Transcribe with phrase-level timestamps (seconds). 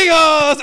[0.00, 0.58] amigos!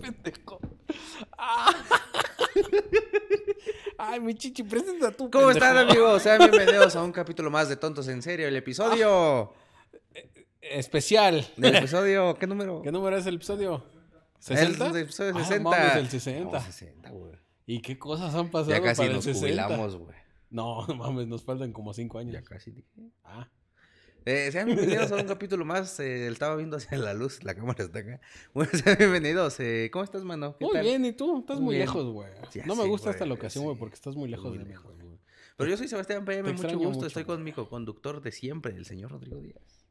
[0.00, 0.60] pendejo.
[1.38, 1.72] Ah.
[3.98, 5.30] Ay, mi chichi, presenta tú.
[5.30, 5.50] ¿Cómo pendejo.
[5.66, 6.22] están amigos?
[6.22, 9.52] Sean bienvenidos a un capítulo más de Tontos en Serio, el episodio...
[10.60, 11.46] Especial.
[11.56, 12.34] ¿Del episodio?
[12.34, 12.82] ¿Qué número?
[12.82, 13.84] ¿Qué número es el episodio?
[14.48, 15.00] El ¿60?
[15.00, 15.70] episodio Ah, 60.
[15.70, 16.44] mames, el 60.
[16.50, 17.32] Vamos, 60, güey.
[17.66, 19.64] ¿Y qué cosas han pasado Ya casi para nos el 60?
[19.64, 20.16] jubilamos, güey.
[20.50, 22.32] No, no mames, nos faltan como 5 años.
[22.34, 22.88] Ya casi dije.
[23.22, 23.48] Ah.
[24.28, 26.00] Eh, sean bienvenidos a un capítulo más.
[26.00, 28.20] Eh, estaba viendo hacia la luz, la cámara está acá.
[28.54, 29.60] Bueno, sean bienvenidos.
[29.60, 30.56] Eh, ¿Cómo estás, mano?
[30.58, 30.84] ¿Qué Muy tal?
[30.84, 31.38] bien, ¿y tú?
[31.38, 32.28] Estás Muy lejos, güey.
[32.64, 33.78] No me gusta esta locación, güey, sí.
[33.78, 34.96] porque estás muy lejos Muy de mí, güey.
[35.56, 36.90] Pero yo soy Sebastián PM, mucho gusto.
[36.90, 39.86] mucho, Estoy con mi conductor de siempre, el señor Rodrigo Díaz.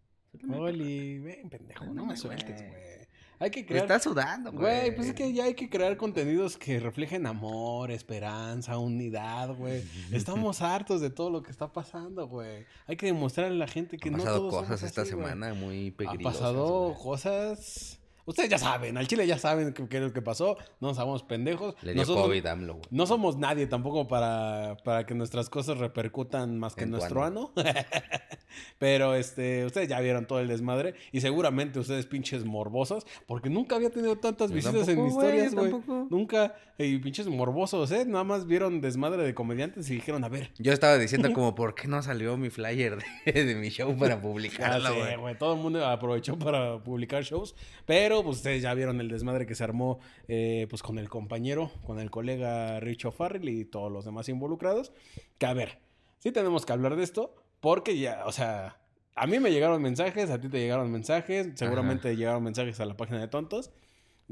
[0.49, 3.04] Oli, ven, pendejo, no Ándale, me sueltes, güey.
[3.39, 3.83] Hay que Me crear...
[3.83, 4.61] está sudando, güey.
[4.61, 9.83] Güey, pues es que ya hay que crear contenidos que reflejen amor, esperanza, unidad, güey.
[10.11, 12.65] Estamos hartos de todo lo que está pasando, güey.
[12.87, 15.11] Hay que demostrarle a la gente que Han no pasado todos cosas somos esta así,
[15.11, 15.25] güey.
[15.25, 16.33] semana muy Ha peligrosas.
[16.39, 17.03] pasado güey.
[17.03, 17.99] cosas...
[18.25, 20.57] Ustedes ya saben, al Chile ya saben qué es lo que pasó.
[20.79, 21.75] No somos pendejos.
[21.83, 22.85] Le dio Nosotros COVID AMLO, güey.
[22.89, 27.51] no somos nadie tampoco para, para que nuestras cosas repercutan más que En nuestro ano.
[28.79, 33.75] Pero este, ustedes ya vieron todo el desmadre y seguramente ustedes pinches morbosos, porque nunca
[33.75, 35.71] había tenido tantas Yo visitas en güey, historias, güey.
[35.71, 36.07] tampoco.
[36.09, 38.05] Nunca, y pinches morbosos, ¿eh?
[38.05, 40.51] Nada más vieron desmadre de comediantes y dijeron, a ver.
[40.57, 44.21] Yo estaba diciendo como, ¿por qué no salió mi flyer de, de mi show para
[44.21, 49.09] publicarlo, güey, todo el mundo aprovechó para publicar shows, pero pues ustedes ya vieron el
[49.09, 53.65] desmadre que se armó eh, pues con el compañero, con el colega Richo Farrell y
[53.65, 54.91] todos los demás involucrados.
[55.37, 55.79] Que a ver,
[56.19, 58.77] sí tenemos que hablar de esto, porque ya, o sea,
[59.15, 62.95] a mí me llegaron mensajes, a ti te llegaron mensajes, seguramente llegaron mensajes a la
[62.97, 63.71] página de tontos.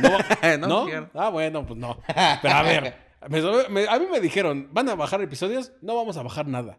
[0.00, 0.18] No,
[0.68, 1.10] No, ¿no?
[1.14, 1.98] Ah, bueno, pues no.
[2.40, 2.94] Pero a ver,
[3.28, 5.72] me- me- a mí me dijeron, ¿van a bajar episodios?
[5.82, 6.78] No vamos a bajar nada.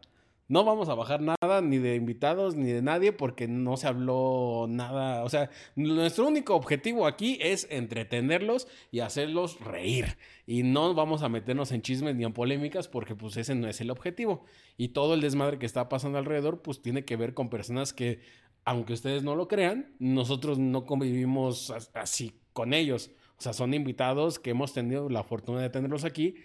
[0.53, 4.67] No vamos a bajar nada, ni de invitados, ni de nadie, porque no se habló
[4.69, 5.23] nada.
[5.23, 10.15] O sea, nuestro único objetivo aquí es entretenerlos y hacerlos reír.
[10.45, 13.81] Y no vamos a meternos en chismes ni en polémicas, porque pues ese no es
[13.81, 14.45] el objetivo.
[14.77, 18.19] Y todo el desmadre que está pasando alrededor, pues tiene que ver con personas que,
[18.63, 23.09] aunque ustedes no lo crean, nosotros no convivimos as- así con ellos.
[23.39, 26.35] O sea, son invitados que hemos tenido la fortuna de tenerlos aquí,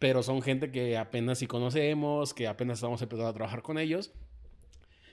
[0.00, 4.12] pero son gente que apenas si conocemos, que apenas estamos empezando a trabajar con ellos.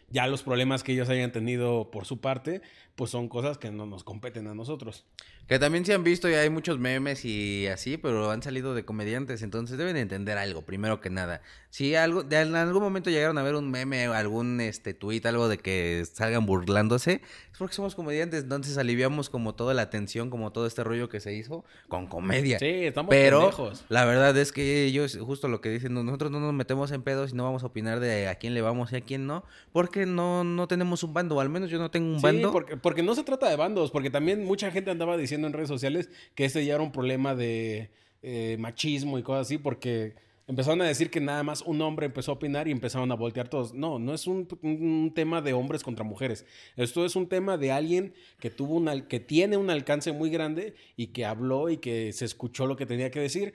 [0.09, 2.61] Ya los problemas que ellos hayan tenido por su parte,
[2.95, 5.05] pues son cosas que no nos competen a nosotros.
[5.47, 8.83] Que también se han visto y hay muchos memes y así, pero han salido de
[8.83, 11.41] comediantes, entonces deben de entender algo, primero que nada.
[11.69, 15.21] Si algo, de, en algún momento llegaron a ver un meme o algún este tweet,
[15.25, 20.29] algo de que salgan burlándose, es porque somos comediantes, entonces aliviamos como toda la tensión,
[20.29, 22.59] como todo este rollo que se hizo con comedia.
[22.59, 23.85] Sí, estamos Pero pendejos.
[23.87, 27.03] la verdad es que ellos, justo lo que dicen, no- nosotros no nos metemos en
[27.03, 29.45] pedos y no vamos a opinar de a quién le vamos y a quién no,
[29.71, 32.51] porque no, no tenemos un bando, o al menos yo no tengo un Sí, bando.
[32.51, 35.69] porque, porque no se trata de bandos, porque también mucha gente andaba diciendo en redes
[35.69, 37.89] sociales que este ya era un problema de
[38.21, 40.15] eh, machismo y cosas así, porque
[40.47, 43.49] empezaron a decir que nada más un hombre empezó a opinar y empezaron a voltear
[43.49, 43.73] todos.
[43.73, 46.45] No, no es un, un tema de hombres contra mujeres.
[46.77, 50.73] Esto es un tema de alguien que tuvo un que tiene un alcance muy grande
[50.95, 53.53] y que habló y que se escuchó lo que tenía que decir.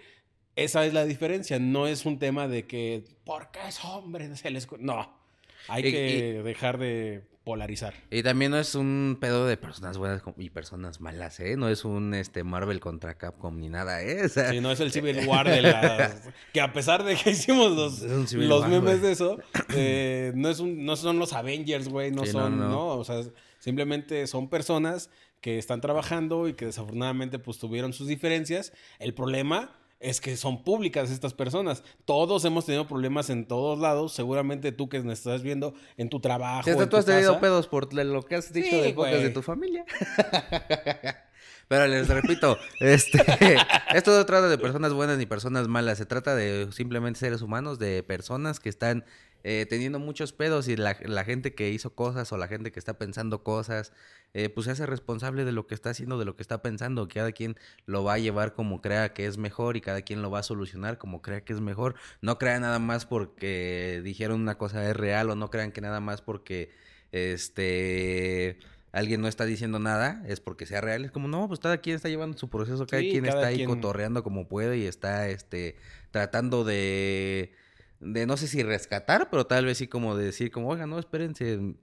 [0.54, 1.58] Esa es la diferencia.
[1.58, 4.76] No es un tema de que porque es hombre se les cu-".
[4.78, 5.21] no.
[5.68, 7.92] Hay Y- que dejar de polarizar.
[8.10, 11.56] Y también no es un pedo de personas buenas y personas malas, ¿eh?
[11.56, 14.26] No es un este Marvel contra Capcom ni nada, ¿eh?
[14.26, 16.28] O sea, Sí, no es el Civil War de las...
[16.52, 18.00] Que a pesar de que hicimos los,
[18.32, 19.38] los War, memes de eso,
[19.74, 22.68] eh, no, es un, no son los Avengers, güey, no Sí, no, son, no.
[22.68, 23.22] no, O sea,
[23.58, 28.72] simplemente son personas que están trabajando y que desafortunadamente pues tuvieron sus diferencias.
[29.00, 31.82] El problema es que son públicas estas personas.
[32.04, 34.12] Todos hemos tenido problemas en todos lados.
[34.12, 36.68] Seguramente tú que nos estás viendo en tu trabajo.
[36.68, 37.40] Hasta en tú has tenido casa.
[37.40, 39.84] pedos por lo que has dicho Sí, de pocas de tu familia.
[41.72, 43.16] Pero les repito, este,
[43.94, 47.78] esto no trata de personas buenas ni personas malas, se trata de simplemente seres humanos,
[47.78, 49.06] de personas que están
[49.42, 52.98] eh, teniendo muchos pedos y la, gente que hizo cosas o la gente que está
[52.98, 53.94] pensando cosas,
[54.34, 57.08] eh, pues se hace responsable de lo que está haciendo, de lo que está pensando.
[57.08, 60.30] Cada quien lo va a llevar como crea que es mejor y cada quien lo
[60.30, 61.94] va a solucionar como crea que es mejor.
[62.20, 66.00] No crean nada más porque dijeron una cosa es real o no crean que nada
[66.00, 66.70] más porque
[67.12, 68.58] este
[68.92, 71.04] alguien no está diciendo nada, es porque sea real.
[71.04, 73.46] Es como, no, pues cada quien está llevando su proceso, cada Sí, quien cada está
[73.48, 75.76] ahí quien- cotorreando como puede y está este
[76.10, 77.52] tratando de
[78.00, 80.98] de no sé si rescatar, pero tal vez sí como de decir como, oiga, no,
[80.98, 81.74] espérense,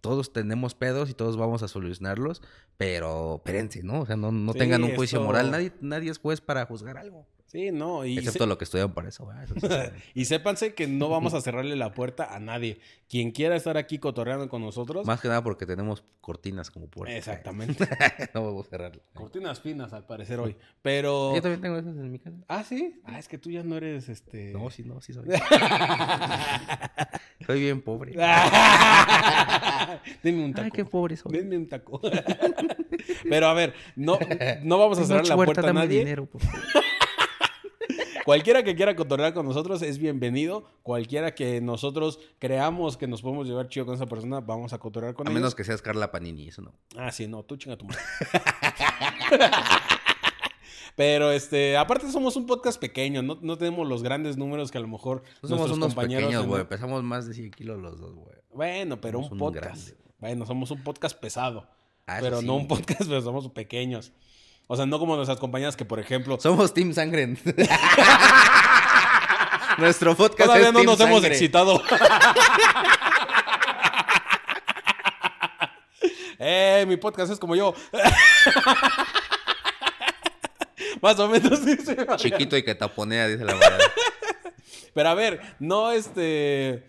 [0.00, 2.42] todos tenemos pedos y todos vamos a solucionarlos,
[2.76, 4.00] pero espérense, ¿no?
[4.00, 6.64] O sea, no, no Sí, tengan un juicio esto- moral, nadie, nadie es juez para
[6.66, 7.26] juzgar algo.
[7.52, 8.04] Sí, no.
[8.06, 9.28] Y, Excepto lo que estudiaron para eso.
[9.42, 9.66] Eso sí
[10.14, 12.80] y sépanse que no vamos a cerrarle la puerta a nadie.
[13.10, 15.06] Quien quiera estar aquí cotorreando con nosotros.
[15.06, 17.14] Más que nada porque tenemos cortinas como puerta.
[17.14, 17.86] Exactamente.
[18.34, 19.02] no vamos a cerrarla.
[19.12, 20.56] Cortinas finas al parecer hoy.
[20.80, 21.34] Pero.
[21.34, 22.38] Yo también tengo esas en mi casa.
[22.48, 23.02] Ah, sí.
[23.04, 24.50] Ah, es que tú ya no eres este.
[24.54, 25.28] No, sí, no, sí soy.
[27.46, 28.12] soy bien pobre.
[30.22, 30.64] Denme un taco.
[30.64, 31.32] Ay, qué pobre soy.
[31.32, 32.00] Denme un taco.
[33.28, 34.18] Pero a ver, no,
[34.62, 35.98] no vamos a cerrar la puerta a nadie.
[35.98, 36.81] dinero, por favor.
[38.24, 40.64] Cualquiera que quiera cotorrear con nosotros es bienvenido.
[40.82, 45.14] Cualquiera que nosotros creamos que nos podemos llevar chido con esa persona, vamos a cotorrear
[45.14, 45.40] con A ellos.
[45.40, 46.72] menos que seas Carla Panini, eso no.
[46.96, 48.00] Ah, sí, no, tú chinga tu madre.
[50.94, 54.82] Pero este, aparte somos un podcast pequeño, no, no tenemos los grandes números que a
[54.82, 56.64] lo mejor No somos nuestros unos compañeros pequeños, en- güey.
[56.68, 58.36] Pesamos más de 100 kilos los dos, güey.
[58.52, 59.88] Bueno, pero Somos un un podcast.
[59.88, 60.04] grande.
[60.18, 61.66] Bueno, somos un podcast pesado.
[62.06, 62.46] Ah, pero sí.
[62.46, 64.12] no un podcast, pero somos pequeños.
[64.66, 67.36] O sea, no como nuestras compañeras que, por ejemplo, Somos Team Sangre.
[69.78, 71.82] Nuestro podcast todavía es no Team nos hemos excitado.
[76.38, 77.74] eh, mi podcast es como yo.
[81.00, 81.76] Más o menos sí.
[82.16, 83.78] Chiquito y que taponea, dice la verdad.
[84.94, 86.84] Pero a ver, no este.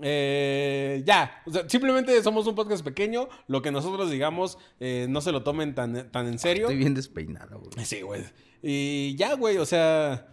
[0.00, 3.28] Eh, ya, o sea, simplemente somos un podcast pequeño.
[3.48, 6.64] Lo que nosotros digamos, eh, no se lo tomen tan, tan en serio.
[6.64, 7.84] Estoy bien despeinado, güey.
[7.84, 8.22] Sí, güey.
[8.62, 10.26] Y ya, güey, o sea,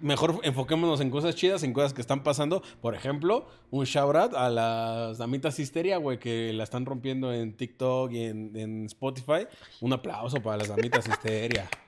[0.00, 2.62] mejor enfoquémonos en cosas chidas, en cosas que están pasando.
[2.80, 7.54] Por ejemplo, un shout out a las damitas histeria, güey, que la están rompiendo en
[7.56, 9.46] TikTok y en, en Spotify.
[9.80, 11.68] Un aplauso para las damitas histeria.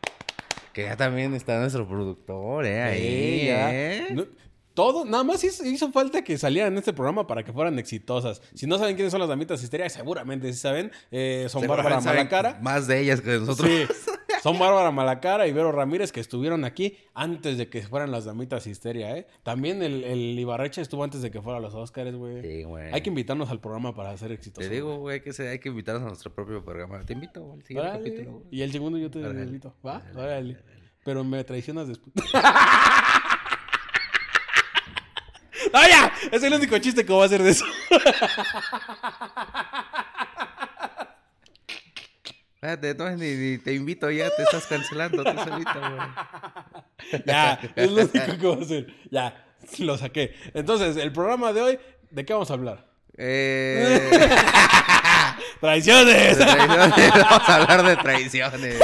[0.72, 2.80] Que ya también está nuestro productor, ¿eh?
[2.80, 3.74] Ahí, Sí, ya.
[3.74, 4.06] ¿eh?
[4.12, 4.24] No-
[4.74, 8.40] todo, nada más hizo, hizo falta que salieran en este programa para que fueran exitosas.
[8.54, 10.90] Si no saben quiénes son las damitas histeria, seguramente sí saben.
[11.10, 12.58] Eh, son Bárbara Malacara.
[12.62, 13.68] Más de ellas que de nosotros.
[13.68, 13.86] Sí,
[14.42, 18.66] son Bárbara Malacara y Vero Ramírez que estuvieron aquí antes de que fueran las damitas
[18.66, 19.26] histeria, ¿eh?
[19.42, 22.42] También el, el Ibarreche estuvo antes de que fueran los Oscars, güey.
[22.42, 22.92] Sí, güey.
[22.92, 24.66] Hay que invitarnos al programa para hacer exitoso.
[24.68, 27.04] Te digo, güey, que se- hay que invitarnos a nuestro propio programa.
[27.04, 28.10] Te invito al siguiente Órale.
[28.10, 28.38] capítulo.
[28.38, 28.44] güey.
[28.50, 29.42] Y el segundo yo te Órale.
[29.42, 29.74] invito.
[29.86, 30.02] ¿Va?
[30.14, 30.56] Órale.
[31.04, 32.12] Pero me traicionas después.
[35.72, 36.12] ¡Ah, ya!
[36.30, 37.64] Es el único chiste que voy a hacer de eso.
[42.54, 47.22] Espérate, no, ni, ni te invito ya, te estás cancelando tú solito, güey.
[47.26, 48.94] Ya, es lo único que voy a hacer.
[49.10, 49.46] Ya,
[49.78, 50.34] lo saqué.
[50.54, 51.78] Entonces, el programa de hoy,
[52.10, 52.86] ¿de qué vamos a hablar?
[53.18, 54.10] Eh,
[55.60, 58.76] traiciones, vamos a hablar de traiciones.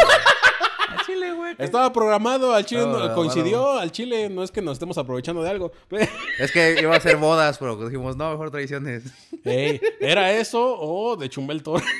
[1.08, 1.54] A Chile, güey.
[1.58, 5.50] Estaba programado, al Chile no- coincidió, al Chile no es que nos estemos aprovechando de
[5.50, 5.72] algo.
[6.38, 9.04] Es que iba a ser bodas, pero dijimos, no, mejor traiciones.
[9.44, 11.84] Ey, ¿Era eso o de Chumbel Toro?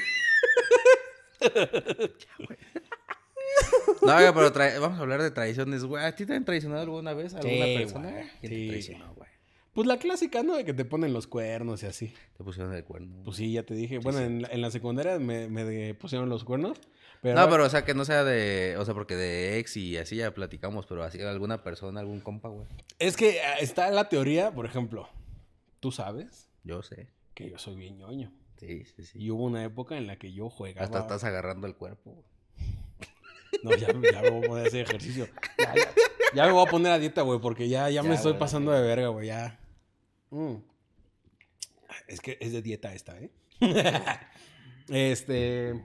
[4.02, 6.04] No, pero tra- vamos a hablar de traiciones, güey.
[6.04, 8.10] ¿A ti te han traicionado alguna vez alguna Sí, persona?
[8.10, 8.24] güey.
[8.40, 9.28] ¿Quién Sí, te traicionó, güey?
[9.72, 10.56] Pues la clásica, ¿no?
[10.56, 12.12] De que te ponen los cuernos y así.
[12.36, 13.22] Te pusieron el cuerno.
[13.24, 13.98] Pues sí, ya te dije.
[13.98, 16.78] Bueno, En, la, en la secundaria me, pusieron los cuernos.
[17.22, 19.96] Pero, No, pero o sea, que no sea de, o sea, porque de ex y
[19.96, 22.66] así ya platicamos, pero así alguna persona, algún compa, güey.
[22.98, 25.08] Es que ah, está la teoría, por ejemplo,
[25.80, 27.08] tú sabes Yo sé.
[27.34, 28.32] que yo soy bien ñoño.
[28.58, 29.18] Sí, sí, sí.
[29.20, 30.80] Y hubo una época en la que yo jugaba...
[30.82, 32.12] Hasta estás agarrando el cuerpo.
[32.12, 32.24] güey.
[33.64, 35.26] No, ya, ya me voy a poner ejercicio.
[35.58, 35.92] Ya, ya-
[36.34, 38.38] ya me voy a poner a dieta, güey, porque ya, ya, me estoy güey.
[38.40, 39.58] pasando de verga, güey, ya.
[40.30, 40.56] Mm.
[42.06, 43.30] Es que es de dieta esta, ¿eh?
[44.88, 45.80] este...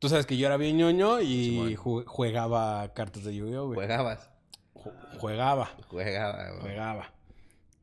[0.00, 3.76] Tú sabes que yo era bien ñoño y ju- jugaba cartas de Yu-Gi-Oh, güey.
[3.76, 4.30] Juegabas.
[4.74, 6.72] Ju- Jugaba, Juegaba, güey.
[6.74, 7.12] jugaba.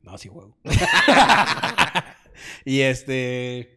[0.02, 0.58] No, sí juego.
[2.66, 3.76] y este...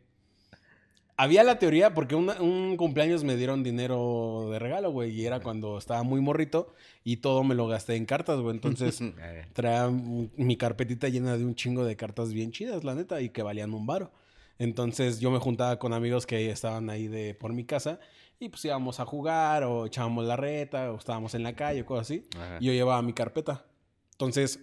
[1.17, 5.41] Había la teoría, porque una- un cumpleaños me dieron dinero de regalo, güey, y era
[5.41, 6.73] cuando estaba muy morrito
[7.05, 8.55] y todo me lo gasté en cartas, güey.
[8.55, 9.03] Entonces
[9.53, 13.43] traía mi carpetita llena de un chingo de cartas bien chidas, la neta, y que
[13.43, 14.13] valían un varo.
[14.59, 18.01] Entonces yo me juntaba con amigos que estaban ahí de por mi casa
[18.41, 21.87] y pues íbamos a jugar o echábamos la reta o estábamos en la calle o
[21.87, 22.27] cosas así.
[22.37, 22.57] Ajá.
[22.61, 23.65] Y yo llevaba mi carpeta.
[24.13, 24.59] Entonces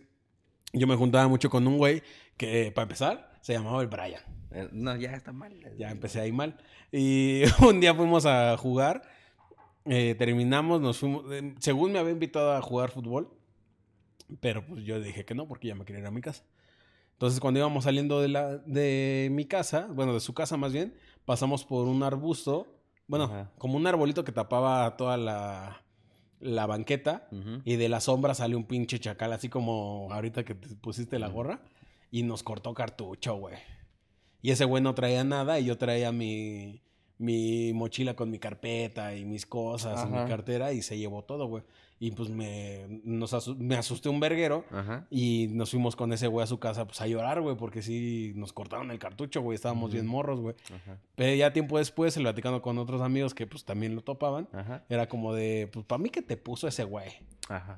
[0.74, 2.02] yo me juntaba mucho con un güey
[2.38, 4.22] que, para empezar, se llamaba el Brian.
[4.52, 5.54] Eh, No, ya está mal.
[5.78, 6.58] Ya empecé ahí mal.
[6.92, 9.04] Y un día fuimos a jugar.
[9.86, 11.24] eh, terminamos, nos fuimos.
[11.32, 13.32] eh, según me había invitado a jugar fútbol.
[14.42, 16.44] Pero pues yo dije que no, porque ya me quería ir a mi casa.
[17.14, 20.96] Entonces, cuando íbamos saliendo de, la, de mi casa, bueno, de su casa más bien,
[21.26, 22.68] pasamos por un arbusto.
[23.08, 23.52] Bueno, Ajá.
[23.58, 25.82] como un arbolito que tapaba toda la,
[26.40, 27.28] la banqueta.
[27.64, 31.28] Y de la sombra sale un pinche chacal, así como ahorita que te pusiste la
[31.28, 31.62] gorra.
[32.12, 33.56] Y nos cortó cartucho, güey.
[34.42, 36.82] Y ese güey no traía nada y yo traía mi,
[37.20, 41.48] mi mochila con mi carpeta y mis cosas y mi cartera y se llevó todo,
[41.48, 41.64] güey.
[42.00, 45.08] Y pues me, nos asu- me asusté un verguero Ajá.
[45.10, 48.34] y nos fuimos con ese güey a su casa pues a llorar, güey, porque sí
[48.36, 50.54] nos cortaron el cartucho, güey, estábamos bien morros, güey.
[51.16, 54.86] Pero ya tiempo después, el platicando con otros amigos que pues también lo topaban, Ajá.
[54.90, 57.10] era como de, pues para mí que te puso ese güey.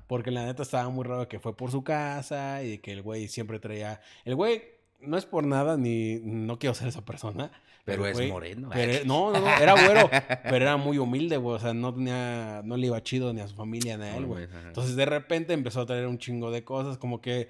[0.07, 3.29] Porque la neta estaba muy raro que fue por su casa y que el güey
[3.29, 4.01] siempre traía.
[4.25, 4.63] El güey
[5.01, 7.51] no es por nada ni no quiero ser esa persona.
[7.85, 8.69] Pero es moreno.
[8.71, 10.09] pero- no, no, no, era güero,
[10.43, 11.55] pero era muy humilde, güey.
[11.55, 14.25] O sea, no tenía, no le iba chido ni a su familia ni a él,
[14.25, 14.47] güey.
[14.67, 17.49] Entonces de repente empezó a traer un chingo de cosas, como que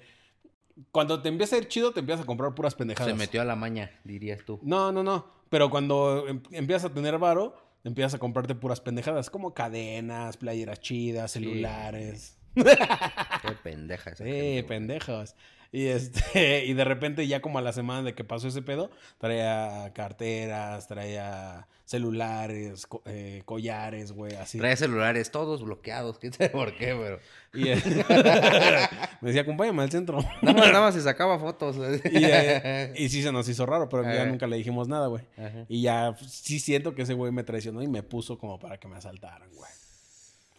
[0.92, 3.12] cuando te empieza a ir chido, te empiezas a comprar puras pendejadas.
[3.12, 4.58] Se metió a la maña, dirías tú.
[4.62, 5.26] No, no, no.
[5.50, 7.54] Pero cuando em- empiezas a tener varo,
[7.84, 11.40] empiezas a comprarte puras pendejadas, como cadenas, playeras chidas, Sí.
[11.40, 12.38] celulares.
[12.54, 15.34] Qué pendeja esa Sí, gente, pendejos.
[15.72, 18.90] Y este, y de repente ya como a la semana de que pasó ese pedo,
[19.18, 24.58] traía carteras, traía celulares, co- eh, collares, güey, así.
[24.58, 27.18] Trae celulares todos bloqueados, quién sabe por qué, pero.
[27.54, 27.76] Y eh,
[29.20, 30.18] me decía, acompáñame al centro.
[30.42, 31.76] Nada más, nada más se sacaba fotos.
[31.76, 35.24] Y, eh, y sí se nos hizo raro, pero ya nunca le dijimos nada, güey.
[35.68, 38.88] Y ya sí siento que ese güey me traicionó y me puso como para que
[38.88, 39.70] me asaltaran, güey.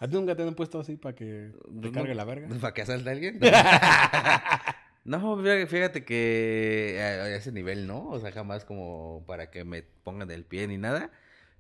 [0.01, 2.47] ¿A ti nunca te han puesto así para que te No, cargue la verga?
[2.59, 3.39] ¿Para que asalte a alguien?
[5.03, 5.35] No,
[5.67, 10.29] fíjate- que a a ese nivel no, o sea, jamás como para que me pongan
[10.29, 11.09] el pie ni nada,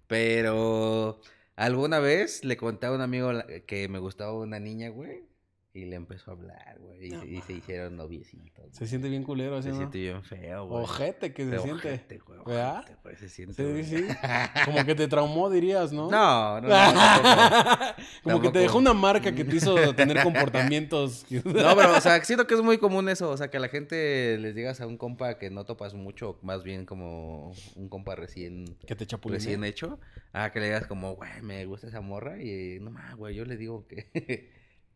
[0.07, 1.21] pero
[1.55, 3.31] alguna vez le conté a un amigo
[3.65, 5.23] que me gustaba una niña, güey,
[5.73, 8.65] y le empezó a hablar, güey, y, No se- y se hicieron noviecitos.
[8.73, 9.77] Se siente bien culero, ¿sí, Se no?
[9.77, 10.83] siente bien feo, güey.
[10.83, 11.87] Ojete que se siente.
[11.87, 12.79] ojete, güey, ¿Verdad?
[12.79, 13.83] ojete, güey, se siente, Sí, güey.
[13.85, 14.07] sí.
[14.65, 16.11] Como que te traumó, dirías, ¿no?
[16.11, 18.03] No, no, no, tampoco.
[18.23, 21.25] Como que te dejó una marca que te hizo tener comportamientos.
[21.29, 23.69] No, pero, o sea, siento que es muy común eso, o sea, que a la
[23.69, 28.15] gente les digas a un compa que no topas mucho, más bien como un compa
[28.15, 29.99] recién, que te recién hecho,
[30.33, 33.45] a que le digas como, güey, me gusta esa morra, y no más, güey, yo
[33.45, 34.51] le digo que,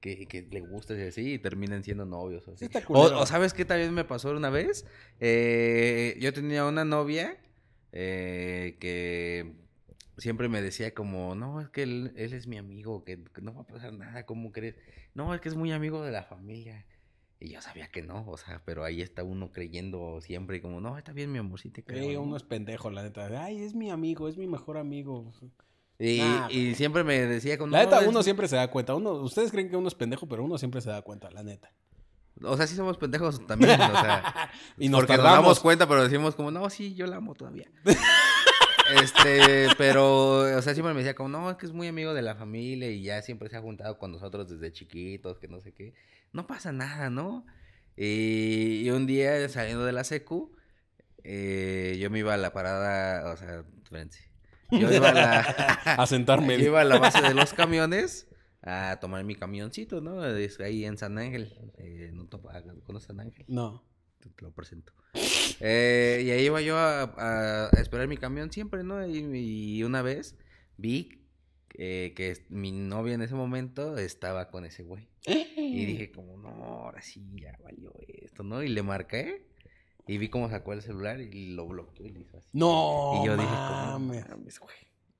[0.06, 2.48] que, que le gusta y así, y terminan siendo novios.
[2.48, 2.60] o así.
[2.60, 4.86] Sí está O, o ¿sabes qué también me pasó una vez?
[5.20, 7.38] Eh, yo tenía una novia
[7.92, 9.56] eh, que
[10.18, 13.62] siempre me decía como, no, es que él, él es mi amigo, que, no va
[13.62, 14.76] a pasar nada, ¿cómo crees?
[15.16, 16.86] No, es que es muy amigo de la familia.
[17.40, 20.98] Y yo sabía que no, o sea, pero ahí está uno creyendo siempre como, no,
[20.98, 22.04] está bien mi amor, sí te creo.
[22.04, 22.22] Sí, ¿no?".
[22.22, 23.44] uno es pendejo, la neta.
[23.44, 25.34] Ay, es mi amigo, es mi mejor amigo.
[26.00, 28.56] Y, Nah, y pero- siempre me decía como, La "No, neta, es- uno siempre se
[28.58, 28.96] da cuenta.
[28.96, 31.72] Uno, ustedes creen que uno es pendejo, pero uno siempre se da cuenta, la neta.
[32.44, 34.52] O sea, sí somos pendejos también, o sea...
[34.78, 37.70] y nos porque nos damos cuenta, pero decimos como, no, sí, yo la amo todavía.
[39.02, 42.22] este, pero, o sea, siempre me decía como, no, es que es muy amigo de
[42.22, 45.72] la familia y ya siempre se ha juntado con nosotros desde chiquitos, que no sé
[45.72, 45.94] qué.
[46.34, 47.46] No pasa nada, ¿no?
[47.98, 50.52] Y, y un día saliendo de la secu,
[51.24, 54.30] eh, yo me iba a la parada, o sea, espérense.
[54.72, 55.40] Yo iba a la,
[55.98, 56.58] A sentarme.
[56.58, 58.28] yo iba a la base de los camiones
[58.62, 60.22] a tomar mi camioncito, ¿no?
[60.22, 61.54] Ahí en San Ángel.
[61.78, 63.46] Eh, no topa, ¿Conoces San Ángel?
[63.48, 63.84] No.
[64.20, 64.92] te lo presento.
[65.60, 69.06] Eh, y ahí iba yo a, esperar mi camión siempre, ¿no?
[69.08, 70.36] Y, y una vez
[70.78, 71.26] vi
[71.78, 75.08] eh, que mi novia en ese momento estaba con ese güey.
[75.58, 78.64] Y dije como, no, ahora sí, ya valió esto, ¿no?
[78.64, 79.46] Y le marqué
[80.08, 82.48] y vi cómo sacó el celular y lo bloqueó y le hizo así.
[82.54, 84.30] No, y yo dije como, no mames.
[84.30, 84.76] mames, güey.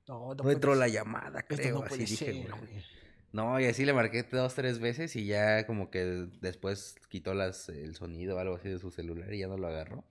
[0.08, 2.60] No, No entró la llamada, Esto creo, no así puede dije, ser, güey.
[2.60, 2.84] güey.
[3.32, 6.04] No, y así le marqué dos, tres veces y ya como que
[6.40, 9.66] después quitó las, el sonido o algo así de su celular y ya no lo
[9.66, 10.04] agarró.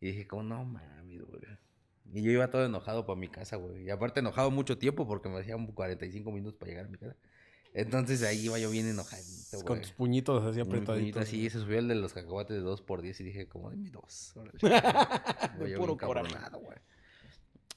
[0.00, 1.42] Y dije, como, no mames, güey.
[2.12, 3.84] Y yo iba todo enojado para mi casa, güey.
[3.84, 7.16] Y aparte enojado mucho tiempo porque me hacían 45 minutos para llegar a mi casa.
[7.74, 9.80] Entonces ahí iba yo bien enojadito, Con güey.
[9.82, 11.22] tus puñitos así Con mi apretaditos.
[11.22, 13.90] así, se subió el de los cacahuates de 2 por 10 y dije, como, dime
[13.90, 14.32] dos.
[14.36, 14.58] órale".
[14.62, 16.34] De Voy yo puro coraje.
[16.52, 16.78] güey.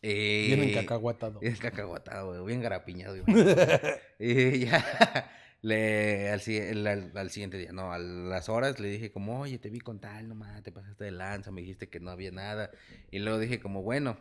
[0.01, 1.39] Eh, Bien encacahuatado.
[1.41, 3.17] Bien cacahuatado, güey, bien garapiñado.
[4.19, 5.29] y ya,
[5.61, 9.69] le, al, al- al siguiente día, no, a las horas le dije como, oye, te
[9.69, 12.71] vi con tal, nomás, te pasaste de lanza, me dijiste que no había nada.
[13.11, 14.17] Y luego dije como, bueno,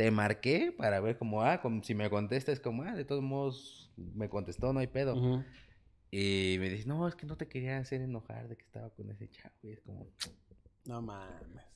[0.00, 3.92] te marqué para ver como, ah, como si me contestas, como, ah, de todos modos,
[3.98, 5.44] me contestó, no hay pedo.
[6.10, 9.10] Y me dice, no, es que no te quería hacer enojar de que estaba con
[9.10, 9.54] ese chavo.
[9.62, 10.06] Y es como,
[10.86, 11.66] No mames.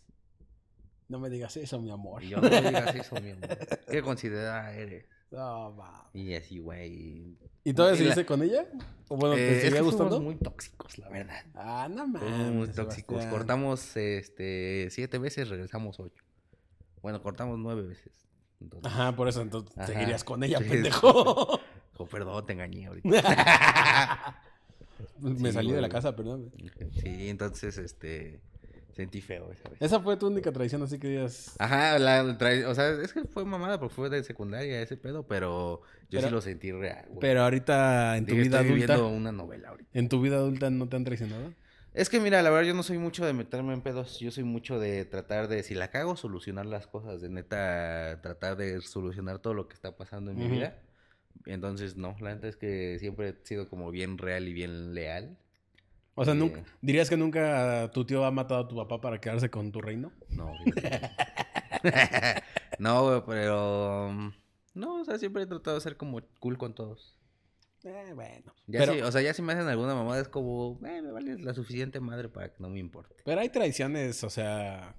[1.07, 2.23] No me digas eso, mi amor.
[2.25, 3.59] y yo no digas eso, mi amor.
[3.91, 5.05] ¿Qué considerada eres?
[5.31, 6.15] No mames.
[6.15, 7.37] Y así, güey.
[7.63, 8.65] ¿Y todavía la- seguiste con ella?
[9.09, 10.19] ¿O bueno, Eh, te es seguía gustando?
[10.23, 11.45] muy tóxicos, la verdad.
[11.55, 12.53] Ah, no mames.
[12.55, 13.17] muy tóxicos.
[13.19, 13.31] Sebastián.
[13.31, 16.24] Cortamos este siete veces, regresamos ocho.
[17.05, 18.11] Bueno, cortamos nueve veces.
[18.63, 19.87] Entonces, Ajá, por eso entonces Ajá.
[19.89, 20.65] seguirías con ella, Sí.
[20.65, 21.61] pendejo.
[21.99, 23.09] oh, perdón, te engañé ahorita.
[25.21, 26.51] Me Sí, salí de la casa, perdón.
[26.93, 28.41] Sí, entonces, este.
[28.95, 29.83] Sentí feo esa vez.
[29.83, 31.57] Esa fue tu única traición, así que digas.
[31.59, 35.27] Ajá, la trai- o sea, es que fue mamada porque fue de secundaria ese pedo,
[35.27, 37.19] pero yo Pero- sí lo sentí real, güey.
[37.21, 38.95] Pero ahorita en tu vida estoy adulta.
[38.95, 39.91] viviendo una novela ahorita.
[39.93, 41.53] ¿En tu vida adulta no te han traicionado?
[41.95, 44.43] Es que mira, la verdad yo no soy mucho de meterme en pedos, yo soy
[44.43, 49.39] mucho de tratar de, si la cago, solucionar las cosas, de neta, tratar de solucionar
[49.39, 50.77] todo lo que está pasando en mi vida.
[51.47, 55.39] Entonces, no, la neta es que siempre he sido como bien real y bien leal.
[56.17, 59.51] O sea, nunca, ¿dirías que nunca tu tío ha matado a tu papá para quedarse
[59.51, 60.13] con tu reino?
[60.31, 60.53] No,
[62.79, 64.09] no, pero...
[64.09, 64.33] um,
[64.75, 67.17] No, o sea, siempre he tratado de ser como cool con todos.
[67.85, 68.55] Eh, bueno.
[68.67, 71.11] Ya pero, si- o sea, ya si me hacen alguna mamada es como, eh, me
[71.13, 73.15] vale la suficiente madre para que no me importe.
[73.25, 74.95] pero hay traiciones, o sea,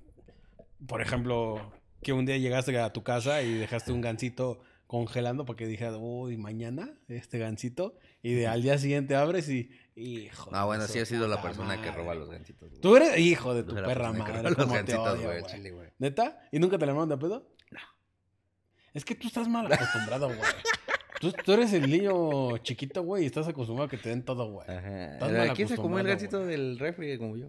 [0.88, 1.72] por ejemplo,
[2.04, 5.96] que un día llegaste a tu casa y dejaste un gancito congelando para que dijeras,
[6.00, 10.52] uy, mañana este gancito, y de, al día siguiente abres y, hijo.
[10.54, 12.70] Ah, de bueno, sí he sido la persona que roba los gancitos.
[12.70, 12.82] güey.
[12.82, 15.90] Tú eres hijo de tu perra madre, cómo te odio, güey, chile, güey.
[15.98, 16.40] ¿Neta?
[16.52, 17.50] ¿Y nunca te la mandan de pedo?
[17.72, 17.80] No.
[18.94, 20.40] Es que tú estás mal acostumbrado, güey.
[21.32, 24.52] Tú, tú eres el niño chiquito, güey, y estás acostumbrado a que te den todo,
[24.52, 24.68] güey.
[24.70, 25.14] Ajá.
[25.14, 26.46] Estás mal ¿Quién se comió el güey.
[26.48, 27.48] del refri como yo?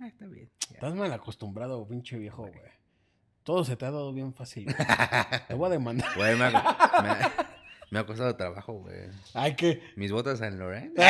[0.00, 0.48] Ah, está bien.
[0.68, 0.74] ya.
[0.74, 2.72] Estás mal acostumbrado, pinche viejo, güey.
[3.44, 4.76] Todo se te ha dado bien fácil, güey.
[5.48, 6.08] Te voy a demandar.
[6.16, 6.50] Güey, me ha,
[7.02, 7.32] me, ha,
[7.90, 8.96] me ha costado trabajo, güey.
[9.34, 9.80] Ay, que.
[9.96, 10.96] Mis botas San Laurent.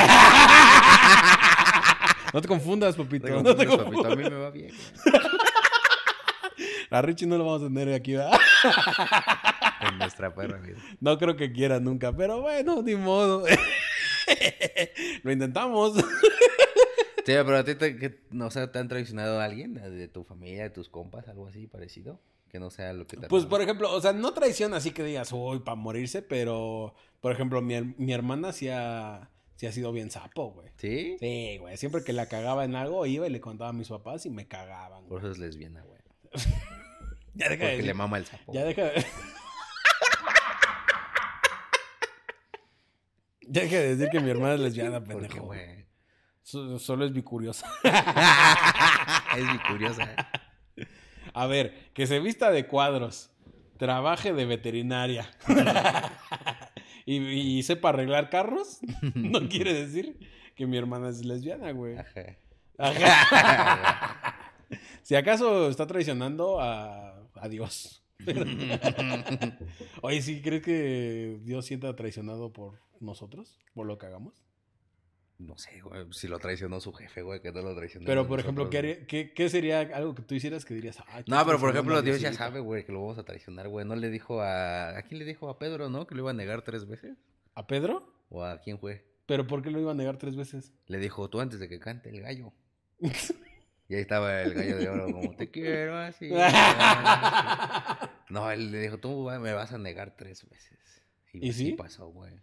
[2.34, 3.28] No te confundas, papito.
[3.42, 4.16] No te muchos, papito, a confundas.
[4.16, 4.72] mí me va bien.
[5.04, 5.22] güey.
[6.90, 8.38] A Richie no lo vamos a tener aquí, ¿verdad?
[10.02, 10.76] Nuestra perra vida.
[11.00, 13.44] No creo que quiera nunca, pero bueno, ni modo.
[15.22, 15.94] Lo intentamos.
[15.96, 16.02] Sí,
[17.26, 20.24] pero a ti te, que, no, o sea, ¿te han traicionado a alguien de tu
[20.24, 22.20] familia, de tus compas, algo así parecido?
[22.48, 25.04] Que no sea lo que te Pues, por ejemplo, o sea, no traición así que
[25.04, 29.92] digas, uy, para morirse, pero, por ejemplo, mi, mi hermana sí ha, sí ha sido
[29.92, 30.68] bien sapo, güey.
[30.76, 31.16] ¿Sí?
[31.20, 31.76] Sí, güey.
[31.76, 34.46] Siempre que la cagaba en algo, iba y le contaba a mis papás y me
[34.48, 35.22] cagaban, Por güey.
[35.22, 36.00] eso es lesbiana, güey.
[37.34, 37.94] Ya deja de Porque le decir.
[37.94, 38.52] mama el sapo.
[38.52, 39.06] Ya deja de...
[43.48, 45.42] deja de decir que mi hermana es lesbiana, pendejo.
[45.46, 45.86] güey.
[46.42, 47.66] So- Solo es bicuriosa.
[49.36, 50.08] es mi curiosa.
[51.34, 53.30] A ver, que se vista de cuadros,
[53.78, 55.30] trabaje de veterinaria
[57.06, 58.80] y, y sepa arreglar carros,
[59.14, 60.18] no quiere decir
[60.56, 61.96] que mi hermana es lesbiana, güey.
[61.96, 62.36] Ajá.
[62.78, 64.34] Ajá.
[65.02, 68.01] si acaso está traicionando a, a Dios.
[70.02, 73.58] Oye, ¿sí crees que Dios sienta traicionado por nosotros?
[73.74, 74.42] ¿Por lo que hagamos?
[75.38, 76.04] No sé, güey.
[76.12, 78.06] Si lo traicionó su jefe, güey, que no lo traicionó.
[78.06, 80.98] Pero, por ejemplo, ¿qué, nosotros, haría- qué, qué sería algo que tú hicieras que dirías?
[81.08, 82.44] "Ay, No, pero por ejemplo, Dios ya Diosito"?
[82.44, 83.84] sabe, güey, que lo vamos a traicionar, güey.
[83.84, 84.96] ¿No le dijo a...
[84.96, 85.48] ¿A quién le dijo?
[85.48, 86.06] A Pedro, ¿no?
[86.06, 87.16] Que lo iba a negar tres veces.
[87.54, 88.14] ¿A Pedro?
[88.28, 89.04] ¿O a quién fue?
[89.26, 90.72] ¿Pero por qué lo iba a negar tres veces?
[90.86, 92.52] Le dijo, tú antes de que cante el gallo.
[93.88, 96.28] Y ahí estaba el gallo de oro, como, te quiero así.
[96.28, 98.01] te quiero así".
[98.32, 100.78] No, él le dijo, tú me vas a negar tres veces.
[101.34, 101.72] Y, ¿Y sí?
[101.72, 102.40] pasó, güey.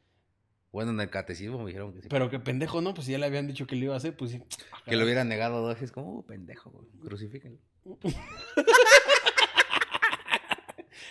[0.71, 2.09] Bueno, en el catecismo me dijeron que sí.
[2.09, 2.93] Pero qué pendejo, ¿no?
[2.93, 4.43] Pues si ya le habían dicho que lo iba a hacer, pues sí.
[4.85, 6.85] Que lo hubieran negado dos, y es como, uh, pendejo, güey.
[7.01, 7.57] Crucifíquenlo.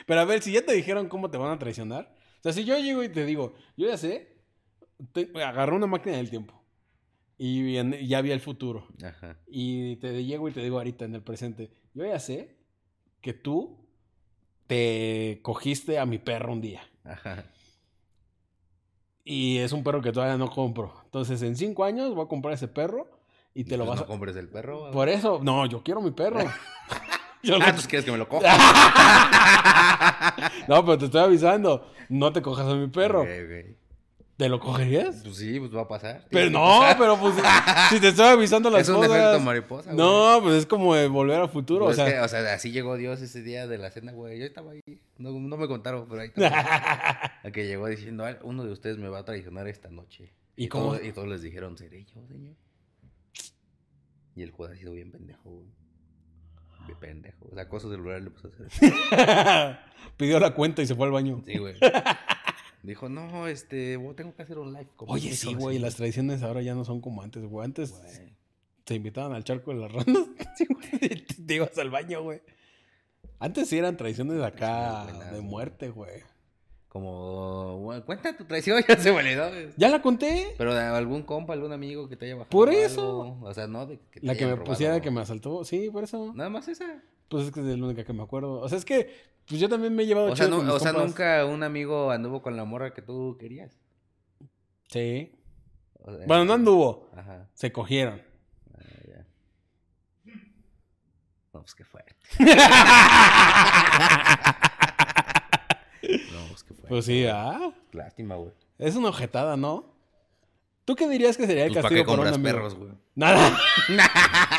[0.06, 2.14] Pero a ver, si ya te dijeron cómo te van a traicionar.
[2.38, 4.36] O sea, si yo llego y te digo, yo ya sé,
[5.12, 6.54] te, agarré una máquina del tiempo.
[7.36, 8.86] Y en- ya vi el futuro.
[9.02, 9.40] Ajá.
[9.48, 12.56] Y te llego y te digo ahorita en el presente, yo ya sé
[13.20, 13.87] que tú
[14.68, 16.82] te cogiste a mi perro un día.
[17.04, 17.44] Ajá.
[19.24, 20.94] Y es un perro que todavía no compro.
[21.04, 23.08] Entonces, en cinco años voy a comprar ese perro
[23.54, 24.06] y te lo vas no a...
[24.06, 24.90] compres el perro.
[24.92, 26.40] Por eso, no, yo quiero mi perro.
[27.42, 28.46] Yo Ah, lo- entonces quieres que me lo coja.
[30.68, 31.90] No, pero te estoy avisando.
[32.08, 33.22] No te cojas a mi perro.
[33.22, 33.76] Ok, ok.
[34.38, 35.16] ¿Te lo cogerías?
[35.24, 36.24] Pues sí, pues va a pasar.
[36.30, 36.96] Pero no, pasar.
[36.98, 37.34] pero pues
[37.90, 39.10] si te estoy avisando las Es un cosas.
[39.10, 39.96] efecto mariposa, güey.
[39.96, 41.84] No, pues es como de volver al futuro.
[41.86, 44.12] Pues o es sea, que, o sea, así llegó Dios ese día de la cena,
[44.12, 44.38] güey.
[44.38, 44.80] Yo estaba ahí.
[45.18, 46.52] No, no me contaron, pero ahí estaba.
[47.44, 50.32] A que llegó diciendo, "Ah, uno de ustedes me va a traicionar esta noche.
[50.56, 50.92] ¿Y Y, cómo?
[50.92, 52.54] todos, y todos les dijeron, ¿seré yo, señor?
[54.36, 55.66] Y el juez ha sido bien pendejo, güey.
[56.86, 57.50] Bien pendejo.
[57.56, 59.78] Sacó su celular y le puso a hacer.
[60.16, 61.42] Pidió la cuenta y se fue al baño.
[61.44, 61.74] Sí, güey.
[62.88, 64.88] Dijo, no, este, tengo que hacer un live.
[64.96, 65.82] como Oye, sí, hijo", güey, así.
[65.84, 67.64] las tradiciones ahora ya no son como antes, güey.
[67.64, 68.32] Antes Güey.
[68.84, 70.06] te invitaban al charco de las ranas.
[70.56, 70.98] Sí, güey.
[70.98, 72.40] Te, te ibas al baño, güey.
[73.38, 76.22] Antes sí eran tradiciones acá buenas, de muerte, güey.
[76.88, 79.26] Como, cuenta tu traición, ya se güey.
[79.76, 80.54] ¿Ya la conté?
[80.56, 82.50] Pero de algún compa, algún amigo que te haya bajado.
[82.50, 83.38] Por algo, eso.
[83.42, 84.64] O sea, no de que te La que me robado.
[84.72, 85.64] pusiera que me asaltó.
[85.64, 86.32] Sí, por eso.
[86.34, 87.02] Nada más esa.
[87.28, 88.60] Pues es que es la única que me acuerdo.
[88.60, 89.10] O sea, es que
[89.46, 91.08] pues yo también me he llevado O sea, con mis o sea, compas.
[91.08, 93.76] nunca un amigo anduvo con la morra que tú querías.
[94.88, 95.32] Sí.
[96.00, 97.10] O sea, Bueno, no anduvo.
[97.16, 97.48] Ajá.
[97.54, 98.22] Se cogieron.
[98.74, 99.26] ah, ya.
[101.52, 102.14] No, pues qué fuerte.
[106.02, 106.88] no, pues qué fuerte.
[106.88, 107.70] Pues sí, ah.
[107.92, 108.52] Lástima, güey.
[108.78, 109.94] Es una ojetada, ¿no?
[110.84, 112.54] ¿Tú qué dirías que sería el Pues, ¿para castigo qué por un compras amigo?
[112.56, 112.90] perros, güey?
[113.14, 113.58] Nada.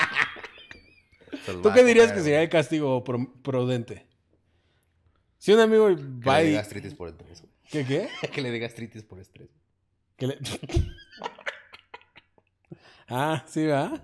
[1.62, 4.08] ¿Tú qué dirías que sería el castigo prudente?
[5.38, 5.95] Si un amigo Que
[6.28, 6.54] va le dé y...
[6.56, 7.43] gastritis por estrés.
[7.69, 8.10] ¿Qué qué?
[8.34, 9.50] que le dé gastritis por estrés.
[10.17, 10.39] Que le-
[13.08, 13.91] ah, sí, ¿va?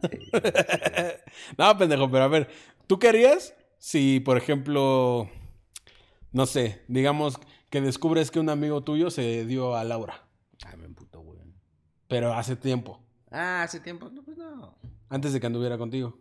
[1.58, 2.50] no, pendejo, pero a ver,
[2.88, 5.30] ¿tú qué harías si, por ejemplo,
[6.32, 7.38] no sé, digamos
[7.70, 10.24] que descubres que un amigo tuyo se dio a Laura,
[10.66, 11.40] Ah, me emputó, güey.
[12.08, 14.10] pero hace tiempo, Ah, hace tiempo.
[14.10, 14.78] No, pues no.
[15.10, 16.18] antes de que anduviera contigo?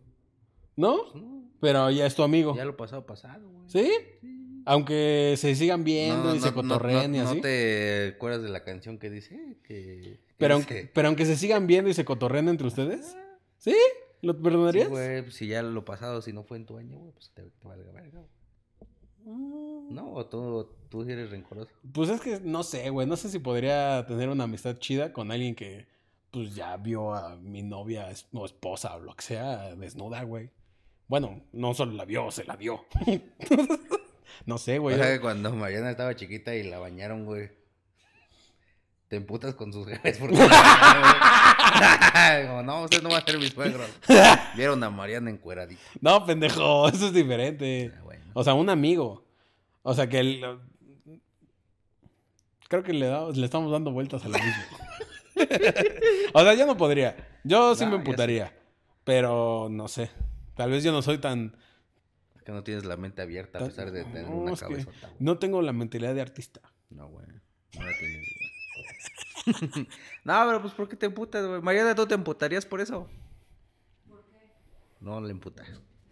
[0.77, 1.03] ¿No?
[1.13, 1.45] Pues no.
[1.61, 2.55] Pero ya es tu amigo.
[2.57, 3.65] Ya lo pasado, pasado, güey.
[3.69, 3.91] ¿Sí?
[4.21, 4.63] Sí.
[4.67, 7.37] Aunque se sigan viendo y se cotorreen no, y así.
[7.37, 10.21] ¿No te acuerdas de la canción que dice que...
[10.39, 13.17] Pero, dice- aunque, pero aunque se sigan viendo y se cotorreen entre ustedes.
[13.59, 13.75] ¿Sí?
[14.23, 14.89] ¿Lo Sí, perdonarías?
[14.89, 17.43] güey, pues, si ya lo pasado, si no fue en tu año, güey, pues te,
[17.43, 18.21] te valga verga.
[18.21, 19.37] güey.
[19.37, 19.95] Mm.
[19.95, 20.13] ¿No?
[20.13, 21.71] ¿O tú, tú eres rencoroso?
[21.93, 23.07] Pues es que no sé, güey.
[23.07, 25.87] No sé si podría tener una amistad chida con alguien que,
[26.31, 30.51] pues ya vio a mi novia o esposa o lo que sea desnuda, güey.
[31.09, 32.85] Bueno, no solo la vio, se la dio.
[34.47, 34.97] no sé, güey.
[34.97, 37.51] o sea, que cuando Mariana estaba chiquita y la bañaron, güey.
[39.09, 40.37] Te emputas con sus jefes porque...
[42.47, 43.85] Como, no, usted no va a ser mi suegro.
[44.57, 45.81] Vieron a Mariana encueradita.
[46.01, 47.93] No, pendejo, eso es diferente.
[47.97, 48.25] Ah, bueno.
[48.33, 49.25] O sea, un amigo.
[49.83, 50.43] O sea, que él...
[52.69, 54.63] Creo que le, da- le estamos dando vueltas a lo mismo.
[56.33, 57.15] o sea, yo no podría.
[57.45, 58.53] Yo sí No, me emputaría.
[59.05, 60.11] Pero no sé.
[60.55, 61.57] Tal vez yo no soy tan...
[62.45, 64.87] Que no tienes la mente abierta a pesar de tener No, una güey.
[65.19, 66.61] no tengo la mentalidad de artista.
[66.91, 67.27] No, güey.
[67.79, 68.45] No la tienes, güey.
[70.25, 71.63] no, pero pues ¿por qué te emputas, güey?
[71.63, 73.09] Mariana, ¿tú te emputarías por eso?
[75.01, 75.67] No le emputas.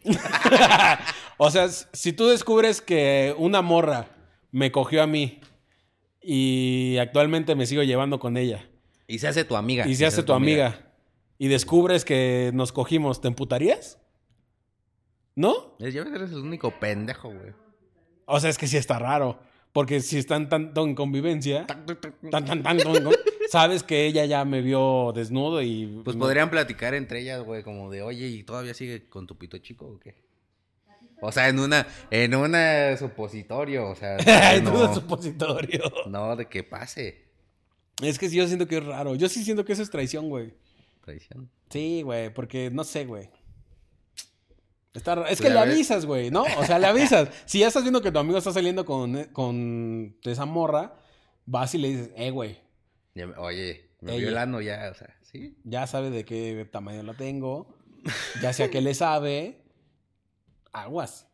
[1.39, 4.07] O sea, si tú descubres que una morra
[4.53, 5.41] me cogió a mí
[6.21, 8.69] y actualmente me sigo llevando con ella
[9.09, 9.89] Y se hace tu amiga.
[9.89, 10.93] y se hace tu amiga
[11.39, 13.99] y descubres que nos cogimos, ¿te emputarías?
[15.35, 15.77] ¿No?
[15.79, 17.53] Ya ves, eres el único pendejo, güey.
[18.27, 19.39] O sea, es que sí está raro.
[19.73, 22.79] Porque si están tanto en convivencia, tan, tan, tan,
[23.51, 26.03] sabes que ella ya me vio desnudo y...
[26.05, 29.57] Pues podrían platicar entre ellas, güey, como de, oye, ¿y todavía sigue con tu pito
[29.59, 30.15] chico o qué?
[31.23, 35.81] O sea, en una, en una supositorio, o sea, Ay, no, todo supositorio.
[36.07, 37.29] no de que pase.
[38.03, 39.15] Es que yo siento que es raro.
[39.15, 40.53] Yo sí siento que eso es traición, güey.
[41.01, 41.49] Traición.
[41.71, 43.31] Sí, güey, porque no sé, güey.
[44.95, 46.43] Está Es Pues que le avisas, güey, ¿no?
[46.59, 47.31] O sea, le avisas.
[47.47, 50.95] Si ya estás viendo que tu amigo está saliendo con, con esa morra,
[51.47, 52.59] vas y le dices, eh, güey,
[53.39, 54.21] oye, me Ella.
[54.27, 55.59] violando ya, o sea, ¿sí?
[55.65, 57.75] ya sabe de qué tamaño la tengo,
[58.43, 59.65] ya sea que le sabe,
[60.73, 61.27] aguas.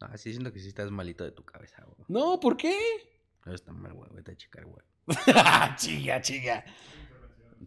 [0.00, 2.04] No, sí siento que sí estás malito de tu cabeza, güey.
[2.08, 2.76] No, ¿por qué?
[3.44, 4.84] No está mal, güey, vete a checar, güey.
[5.76, 6.64] chiga, chiga.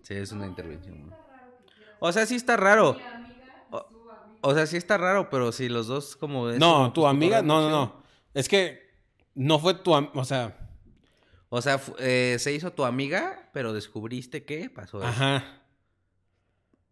[0.04, 1.20] Sí, es una intervención, güey.
[2.00, 2.98] O sea, sí está raro.
[4.48, 6.50] O, sea, sí está raro, pero si los dos como...
[6.50, 8.04] es No, tu amiga, no, no, no.
[8.34, 8.80] Es que
[9.34, 10.58] no fue tu am- o sea,
[11.50, 15.10] O sea, eh, se hizo tu amiga, pero descubriste que pasó eso.
[15.10, 15.62] ajá.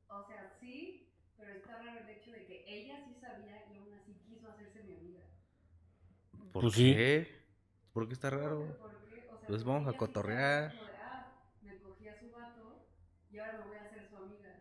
[0.07, 3.93] O sea, sí, pero está raro el hecho de que ella sí sabía y aún
[3.93, 5.23] así quiso hacerse mi amiga.
[6.51, 6.93] ¿Por Pues sí.
[6.93, 7.27] qué?
[7.91, 8.77] ¿Por qué está raro?
[8.89, 9.19] ¿Por qué?
[9.27, 10.75] O sea, Pues porque vamos a sí cotorrear.
[11.61, 12.85] me cogí a su vato
[13.31, 14.53] y ahora me voy a hacer su amiga.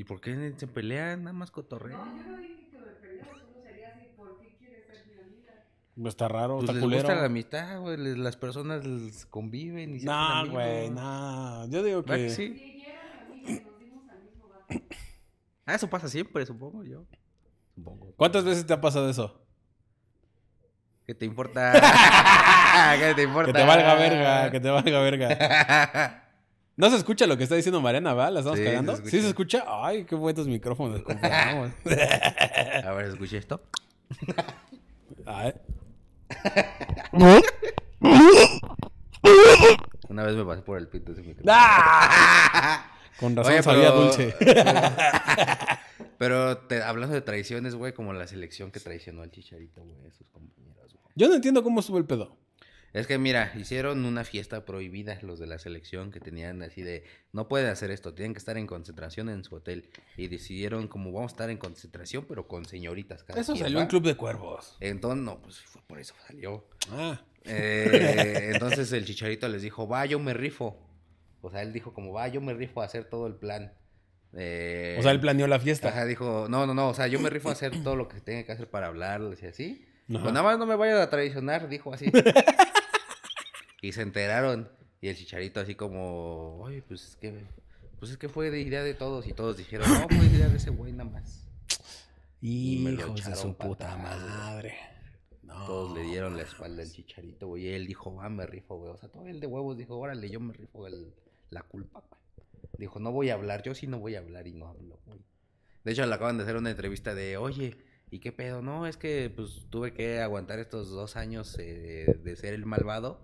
[0.00, 1.24] ¿Y por qué se pelean?
[1.24, 1.98] Nada más cotorrean.
[2.00, 5.20] No, yo no dije que me peleó, solo sería así, ¿por qué quieres ser mi
[5.22, 6.08] amiga?
[6.08, 7.02] Está raro, Pues está les culero.
[7.02, 7.98] gusta la amistad, güey.
[7.98, 10.54] les- Las personas les conviven y se hacen No, amigos.
[10.54, 11.68] güey, no.
[11.68, 12.22] Yo digo ¿Verdad que.
[12.22, 12.82] que sí?
[13.44, 14.48] Si nos dimos al mismo.
[15.66, 17.04] Ah, eso pasa siempre, supongo yo.
[17.74, 18.14] Supongo.
[18.16, 19.44] ¿Cuántas veces te ha pasado eso?
[21.04, 21.72] ¿Qué te importa?
[22.98, 23.52] ¿Qué te importa?
[23.52, 26.26] Que te valga verga, que te valga verga.
[26.76, 28.30] ¿No se escucha lo que está diciendo Mariana, va?
[28.30, 28.92] ¿La estamos Sí, se cagando?
[28.92, 29.10] escucha.
[29.10, 29.64] ¿Sí se escucha?
[29.66, 31.70] Ay, qué buenos micrófonos compramos.
[32.84, 33.60] A ver, escuché esto.
[35.26, 35.52] Ay.
[40.08, 41.52] Una vez me pasé por el pito ese micrófono.
[41.54, 42.90] ¡Ah!
[43.18, 44.34] Con razón Oye, sabía pero- dulce.
[46.18, 50.12] Pero te, hablando de traiciones, güey, como la selección que traicionó al Chicharito, güey, a
[50.12, 51.02] sus compañeros, güey.
[51.16, 52.36] Yo no entiendo cómo estuvo el pedo.
[52.92, 57.04] Es que mira, hicieron una fiesta prohibida los de la selección que tenían así de
[57.32, 61.12] no pueden hacer esto, tienen que estar en concentración en su hotel y decidieron como
[61.12, 63.82] vamos a estar en concentración pero con señoritas cada Eso quien, salió ¿va?
[63.84, 64.76] en Club de Cuervos.
[64.80, 66.66] Entonces, no, pues fue por eso salió.
[66.90, 67.20] Ah.
[67.44, 70.76] Eh, entonces el Chicharito les dijo, "Va, yo me rifo."
[71.42, 73.72] O sea, él dijo como, "Va, yo me rifo a hacer todo el plan."
[74.32, 75.88] Eh, O sea, él planeó la fiesta.
[75.88, 78.20] Ajá, dijo, no, no, no, o sea, yo me rifo a hacer todo lo que
[78.20, 79.86] tenga que hacer para hablarles y así.
[80.06, 82.10] Pues nada más no me vayan a traicionar, dijo así.
[83.82, 84.68] y se enteraron.
[85.00, 87.44] Y el chicharito así como, oye, pues es que,
[87.98, 89.26] pues es que fue de idea de todos.
[89.26, 91.46] Y todos dijeron, no, fue idea de ese güey nada más.
[92.40, 94.74] Y me lo Hijos de su puta madre.
[95.42, 95.66] No.
[95.66, 97.66] Todos le dieron la espalda al chicharito, güey.
[97.66, 98.90] Y él dijo, ah, me rifo, güey.
[98.92, 101.12] O sea, todo el de huevos dijo, órale, yo me rifo el-
[101.50, 102.20] la culpa, güey.
[102.78, 105.18] Dijo, no voy a hablar, yo sí no voy a hablar y no hablo, güey.
[105.84, 107.76] De hecho, le acaban de hacer una entrevista de, oye,
[108.10, 108.62] ¿y qué pedo?
[108.62, 113.20] No, es que pues tuve que aguantar estos dos años eh, de ser el malvado,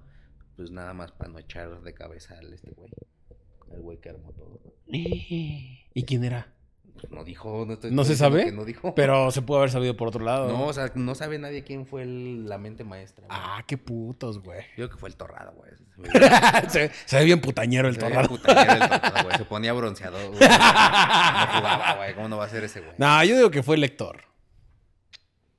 [0.57, 2.91] pues nada más para no echar de cabeza al este güey.
[3.73, 4.61] Al güey que armó todo.
[4.87, 6.53] ¿Y quién era?
[6.95, 8.47] Pues, no dijo, no estoy ¿No se sabe?
[8.47, 8.95] que no dijo.
[8.95, 10.49] Pero se pudo haber sabido por otro lado.
[10.49, 13.27] No, o sea, no sabe nadie quién fue el- la mente maestra.
[13.27, 13.39] güey.
[13.39, 14.61] Ah, qué putos, güey.
[14.61, 15.73] Yo creo que fue el torrado, güey.
[16.71, 18.29] se, se ve bien putañero el Se torrado.
[18.29, 19.37] putañero el torrado, güey.
[19.37, 20.41] Se ponía bronceado, güey.
[20.41, 22.15] No jugaba, güey.
[22.15, 22.93] ¿Cómo no va a ser ese, güey?
[22.99, 24.23] No, yo digo que fue el Héctor.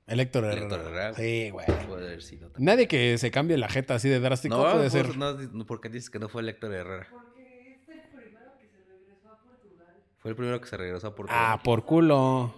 [0.07, 0.65] El Héctor ¿El Herrera.
[0.67, 1.13] Héctor Herrera?
[1.15, 1.65] Sí, güey.
[1.87, 2.65] Puede haber sido también.
[2.65, 5.17] Nadie que se cambie la jeta así de drástico No, puede pues, ser.
[5.17, 7.07] no, porque dices que no fue el Héctor Herrera.
[7.11, 9.95] Porque es el primero que se regresó a Portugal.
[10.19, 11.43] Fue el primero que se regresó a Portugal.
[11.45, 12.53] Ah, por culo.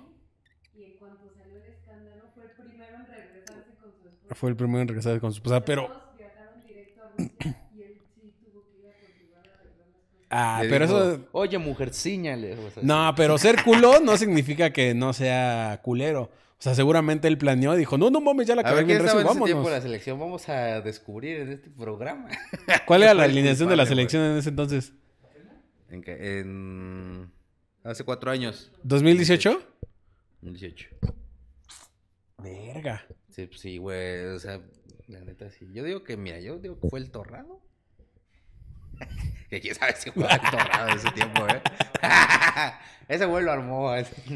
[0.75, 4.35] Y en cuanto salió el escándalo, fue el primero en regresarse con su esposa.
[4.35, 5.87] Fue el primero en regresar con su esposa, pero.
[5.87, 9.87] Todos viajaron directo a Rusia y él sí tuvo que ir a Portugal a arreglar
[9.87, 10.27] las cosas.
[10.29, 11.27] Ah, Le pero dijo, eso.
[11.31, 12.37] Oye, mujer, sea,
[12.83, 16.29] No, pero ser culo no significa que no sea culero.
[16.59, 18.85] O sea, seguramente él planeó y dijo, no, no mames, ya la A cagué ver,
[18.85, 19.83] bien ¿quién estaba recio, ese tiempo la vámonos.
[19.83, 20.19] selección?
[20.19, 22.27] Vamos a descubrir en este programa.
[22.85, 24.91] ¿Cuál era la el alineación de la selección en ese entonces?
[25.89, 27.31] En, que- en...
[27.85, 28.71] Hace cuatro años.
[28.85, 29.57] ¿2018?
[30.41, 30.87] 2018.
[32.39, 33.05] Verga.
[33.29, 34.25] Sí, pues sí, güey.
[34.25, 34.59] O sea,
[35.07, 35.67] la neta sí.
[35.73, 37.61] Yo digo que, mira, yo digo que fue el torrado.
[39.49, 41.61] que quién sabe si fue el torrado en ese tiempo, ¿eh?
[43.07, 43.91] ese güey lo armó.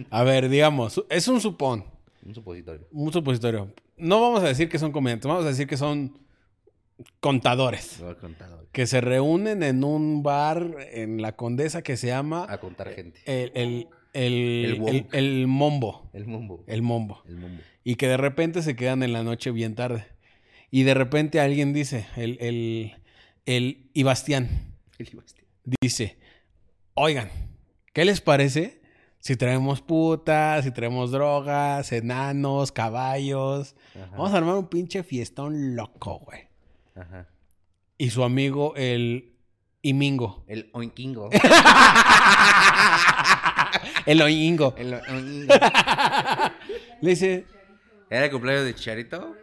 [0.10, 1.86] A ver, digamos, es un supón,
[2.26, 2.88] Un supositorio.
[2.92, 3.74] un supositorio.
[3.98, 6.20] No vamos a decir que son comediantes, vamos a decir que son
[7.20, 8.00] contadores.
[8.00, 8.68] Lo ha contado.
[8.72, 13.20] Que se reúnen en un bar en la Condesa que se llama A contar gente.
[13.26, 15.14] el, el, el, El el- woke.
[15.14, 16.10] el Mombo.
[16.14, 16.64] El Mombo.
[16.68, 17.24] El mumbo.
[17.84, 20.06] Y que de repente se quedan en la noche bien tarde.
[20.72, 22.94] Y de repente alguien dice, el, el,
[23.46, 24.50] el Ibastián
[24.98, 25.46] El Ibastián.
[25.82, 26.18] dice,
[26.96, 27.30] oigan,
[27.94, 28.82] ¿qué les parece
[29.24, 33.74] si traemos putas, si traemos drogas, enanos, caballos?
[33.96, 34.10] Ajá.
[34.12, 36.42] Vamos a armar un pinche fiestón loco, güey.
[36.94, 37.26] Ajá.
[37.98, 39.32] Y su amigo, el
[39.82, 40.44] Imingo.
[40.46, 41.30] El oinkingo.
[44.06, 44.76] el Oingo.
[44.78, 45.54] El oinkingo.
[47.02, 47.46] Le dice,
[48.10, 49.38] ¿Era el cumpleaños de Chicharito?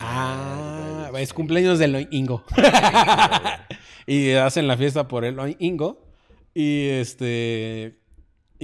[0.00, 2.44] ah, es cumpleaños del Oingo.
[4.06, 6.04] y hacen la fiesta por el Oingo.
[6.52, 8.03] Y este,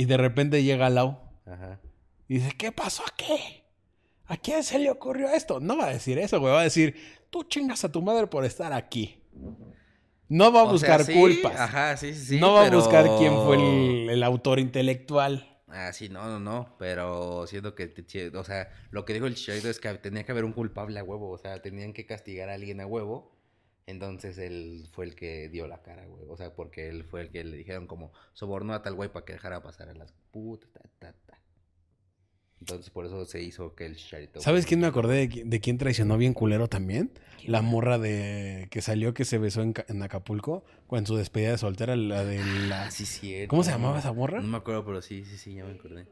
[0.00, 1.18] y de repente llega Lau.
[1.46, 1.80] Ajá.
[2.28, 3.62] Y dice, ¿qué pasó aquí?
[4.26, 5.60] ¿A quién se le ocurrió esto?
[5.60, 6.52] No va a decir eso, güey.
[6.52, 6.94] Va a decir,
[7.30, 9.22] tú chingas a tu madre por estar aquí.
[10.28, 11.58] No va a O sea, buscar sí, culpas.
[11.58, 15.46] Ajá, sí, sí, no va pero- a buscar quién fue el, el autor intelectual.
[15.66, 17.92] Ah, sí, no, no, no, pero siento que,
[18.34, 21.04] o sea, lo que dijo el Chicharito es que tenía que haber un culpable a
[21.04, 23.30] huevo, o sea, tenían que castigar a alguien a huevo,
[23.90, 27.31] entonces él fue el que dio la cara, güey, o sea, porque él fue el
[27.31, 30.70] que le dijeron como, sobornó a tal güey para que dejara pasar a las putas,
[30.72, 31.40] ta, ta, ta.
[32.61, 34.40] Entonces por eso se hizo que el Chicharito...
[34.40, 37.11] ¿Sabes quién me acordé de, de quién traicionó bien culero también?
[37.46, 41.53] La morra de que salió que se besó en, Ca- en Acapulco con su despedida
[41.53, 42.85] de soltera, la de la...
[42.85, 43.48] Ah, sí, cierto.
[43.48, 44.42] ¿Cómo se llamaba esa morra?
[44.42, 46.07] No me acuerdo, pero sí, sí, sí, ya me acordé.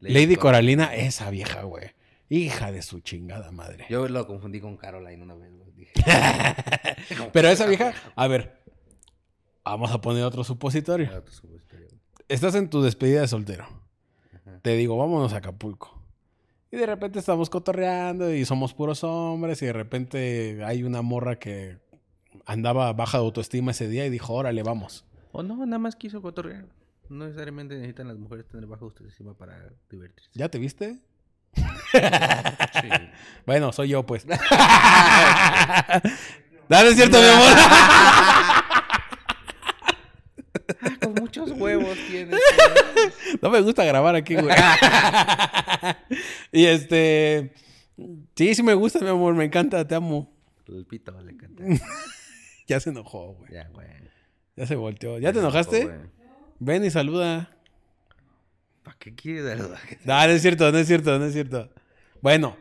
[0.00, 1.92] Lady Cor- Coralina, esa vieja, güey.
[2.32, 3.86] Hija de su chingada madre.
[3.90, 5.72] Yo lo confundí con Caroline una vez, güey.
[5.72, 5.92] dije,
[7.32, 8.62] Pero esa vieja, a ver,
[9.64, 11.10] vamos a poner otro supositorio.
[12.28, 13.66] Estás en tu despedida de soltero.
[14.32, 14.60] Ajá.
[14.62, 16.00] Te digo, vámonos a Acapulco.
[16.70, 21.36] Y de repente estamos cotorreando y somos puros hombres y de repente hay una morra
[21.36, 21.78] que
[22.46, 25.04] andaba baja de autoestima ese día y dijo, órale, vamos.
[25.32, 26.68] O no, nada más quiso cotorrear.
[27.08, 30.30] No necesariamente necesitan las mujeres tener baja autoestima para divertirse.
[30.34, 31.00] ¿Ya te viste?
[32.80, 32.88] Sí.
[33.46, 34.24] Bueno, soy yo, pues.
[36.68, 37.48] Dale, es cierto, mi amor.
[41.02, 42.38] Con muchos huevos tienes.
[43.42, 44.54] No me gusta grabar aquí, güey.
[46.52, 47.52] y este.
[48.36, 49.34] Sí, sí me gusta, mi amor.
[49.34, 50.32] Me encanta, te amo.
[50.68, 51.64] El pito le encanta.
[52.68, 53.52] Ya se enojó, güey.
[53.52, 53.88] Ya, güey.
[54.54, 55.18] Ya se volteó.
[55.18, 55.90] ¿Ya te enojaste?
[56.60, 57.50] Ven y saluda.
[58.90, 59.58] ¿Para qué quieres dar
[60.04, 61.70] No, no es cierto, no es cierto, no es cierto.
[62.20, 62.56] Bueno.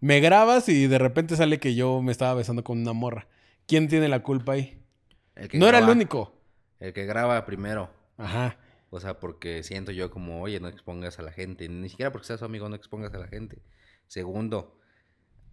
[0.00, 3.26] Me grabas y de repente sale que yo me estaba besando con una morra.
[3.66, 4.82] ¿Quién tiene la culpa ahí?
[5.34, 6.32] El que No era el único.
[6.80, 7.90] El que graba primero.
[8.16, 8.56] Ajá.
[8.88, 11.68] O sea, porque siento yo como, oye, no expongas a la gente.
[11.68, 13.60] Ni siquiera porque seas su amigo, no expongas a la gente.
[14.06, 14.80] Segundo,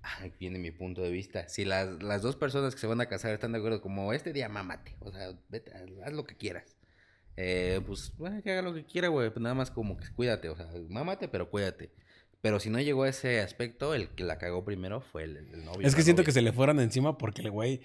[0.01, 1.49] ahí viene mi punto de vista.
[1.49, 4.31] Si las, las dos personas que se van a casar están de acuerdo, como este
[4.31, 4.95] día mámate.
[5.01, 5.73] O sea, vete,
[6.05, 6.74] haz lo que quieras.
[7.37, 9.29] Eh, pues, bueno, que haga lo que quiera, güey.
[9.29, 10.49] Pues nada más como que cuídate.
[10.49, 11.91] O sea, mámate, pero cuídate.
[12.41, 15.65] Pero si no llegó a ese aspecto, el que la cagó primero fue el, el
[15.65, 15.85] novio.
[15.87, 16.25] Es que siento novia.
[16.27, 17.81] que se le fueron encima porque el güey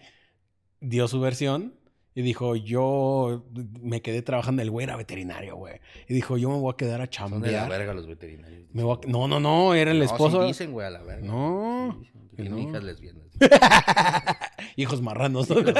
[0.81, 1.75] dio su versión
[2.15, 3.47] y dijo, yo
[3.81, 5.81] me quedé trabajando, el güey era veterinario, güey.
[6.09, 7.79] Y dijo, yo me voy a quedar a Son de la chambear.
[7.81, 8.69] verga los veterinarios.
[8.73, 10.43] Me voy a- No, no, no, era el No, esposo.
[10.43, 11.27] sí dicen, güey, a la verga.
[11.27, 12.59] No, Sí dicen que no.
[12.59, 13.25] hijas lesbianas.
[14.77, 15.49] Hijos marranos.
[15.49, 15.61] ¿no?
[15.61, 15.75] hijos,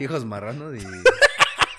[0.00, 0.86] hijos marranos y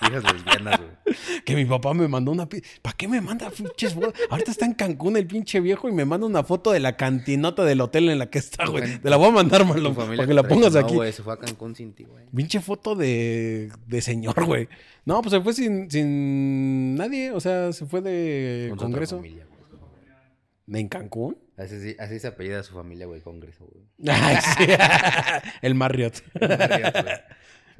[0.08, 1.16] hijas lesbianas, güey.
[1.44, 2.48] que mi papá me mandó una...
[2.48, 4.12] ¿Para qué me manda pinches fotos?
[4.30, 7.64] Ahorita está en Cancún el pinche viejo y me manda una foto de la cantinota
[7.64, 8.82] del hotel en la que está, güey.
[8.82, 10.94] Bueno, Te la voy a mandar, familia para que la pongas traicionó, aquí.
[10.94, 12.24] güey, se fue a Cancún sin ti, güey.
[12.34, 14.68] Pinche foto de, de señor, güey.
[15.04, 17.30] No, pues se fue sin, sin nadie.
[17.30, 19.16] O sea, se fue de Con congreso.
[19.16, 20.80] familia, güey.
[20.80, 21.38] ¿En Cancún?
[21.56, 23.84] Así, sí- así se apellida su familia, güey, Congreso, güey.
[24.08, 24.66] Ay, sí.
[25.62, 26.22] el Marriott.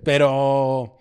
[0.05, 0.99] Pero,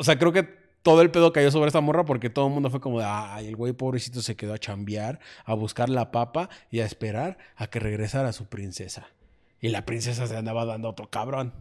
[0.00, 0.44] o sea, creo que
[0.82, 3.48] todo el pedo cayó sobre esta morra porque todo el mundo fue como de, ay,
[3.48, 7.66] el güey pobrecito se quedó a chambear, a buscar la papa y a esperar a
[7.66, 9.08] que regresara su princesa.
[9.60, 11.52] Y la princesa se andaba dando a otro cabrón.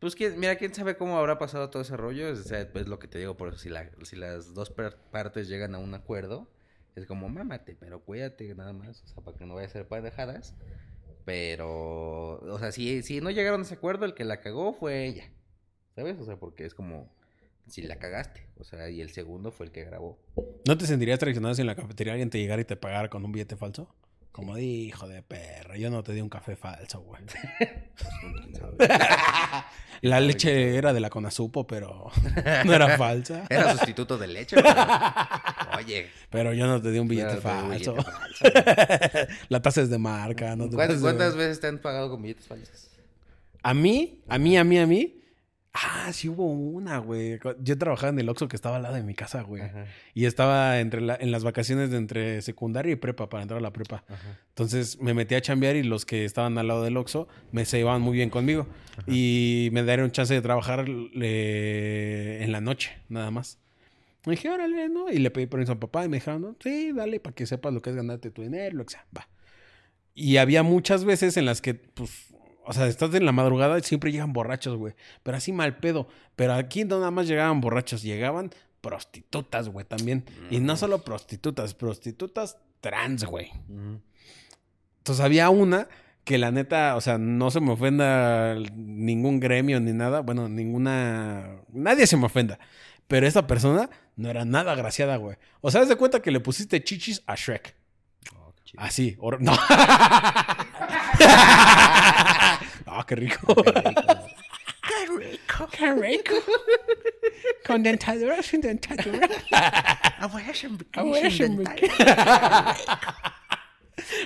[0.00, 2.30] Pues que, mira, quién sabe cómo habrá pasado todo ese rollo.
[2.30, 4.70] O sea, pues lo que te digo, por eso si, la, si las dos
[5.10, 6.50] partes llegan a un acuerdo,
[6.94, 9.88] es como, mámate, pero cuídate nada más, o sea, para que no vaya a ser
[9.88, 10.54] pendejadas.
[11.24, 15.06] Pero, o sea, si, si no llegaron a ese acuerdo, el que la cagó fue
[15.06, 15.30] ella,
[15.94, 16.18] ¿sabes?
[16.20, 17.14] O sea, porque es como,
[17.72, 20.18] si la cagaste, o sea, y el segundo fue el que grabó.
[20.66, 23.24] ¿No te sentirías traicionado si en la cafetería alguien te llegara y te pagara con
[23.24, 23.88] un billete falso?
[24.30, 27.22] Como de hijo de perra, yo no te di un café falso, güey.
[28.42, 28.76] ¿Quién sabe?
[30.02, 32.10] La leche era de la Conasupo, pero
[32.64, 33.44] no era falsa.
[33.50, 34.74] Era sustituto de leche, pero,
[35.78, 37.94] Oye, Pero yo no te di un billete un falso.
[37.94, 39.32] billete falso.
[39.48, 40.56] la tasa es de marca.
[40.56, 42.88] No te ¿cuántas, pases de- cuántas veces te han pagado con billetes falsos?
[43.62, 45.21] A mí, a mí, a mí, a mí.
[45.74, 47.38] Ah, sí hubo una, güey.
[47.62, 49.62] Yo trabajaba en el Oxxo que estaba al lado de mi casa, güey.
[49.62, 53.56] Ajá, Y estaba entre la- en las vacaciones de entre secundaria y prepa para entrar
[53.58, 54.04] a la prepa.
[54.06, 54.38] ajá.
[54.50, 57.78] Entonces me metí a chambear y los que estaban al lado del Oxxo me se
[57.78, 58.66] llevaban muy bien conmigo.
[59.06, 63.58] Y me dieron chance de trabajar eh, en la noche, nada más.
[64.26, 65.10] Me dije, órale, ¿no?
[65.10, 67.72] Y le pedí permiso a papá y me dijeron, no, sí, dale, para que sepas
[67.72, 69.26] lo que es ganarte tu dinero, lo que sea, va.
[70.14, 72.31] Y había muchas veces en las que, pues,
[72.64, 74.94] o sea, estás en la madrugada y siempre llegan borrachos, güey.
[75.22, 76.08] Pero así mal pedo.
[76.36, 80.24] Pero aquí no nada más llegaban borrachos, llegaban prostitutas, güey, también.
[80.50, 83.50] Y no solo prostitutas, prostitutas trans, güey.
[83.68, 84.00] Ujú.
[84.98, 85.88] Entonces había una
[86.24, 90.20] que la neta, o sea, no se me ofenda ningún gremio ni nada.
[90.20, 91.56] Bueno, ninguna...
[91.72, 92.58] Nadie se me ofenda.
[93.08, 95.36] Pero esa persona no era nada agraciada, güey.
[95.60, 97.74] O sea, haz de cuenta que le pusiste chichis a Shrek.
[98.36, 98.52] Oh.
[98.76, 99.16] Así.
[99.18, 99.52] hor- No.
[102.94, 103.54] Ah, qué rico.
[103.64, 105.68] Qué rico.
[105.70, 106.34] Qué rico.
[107.66, 109.28] Con dentadura sin dentadura.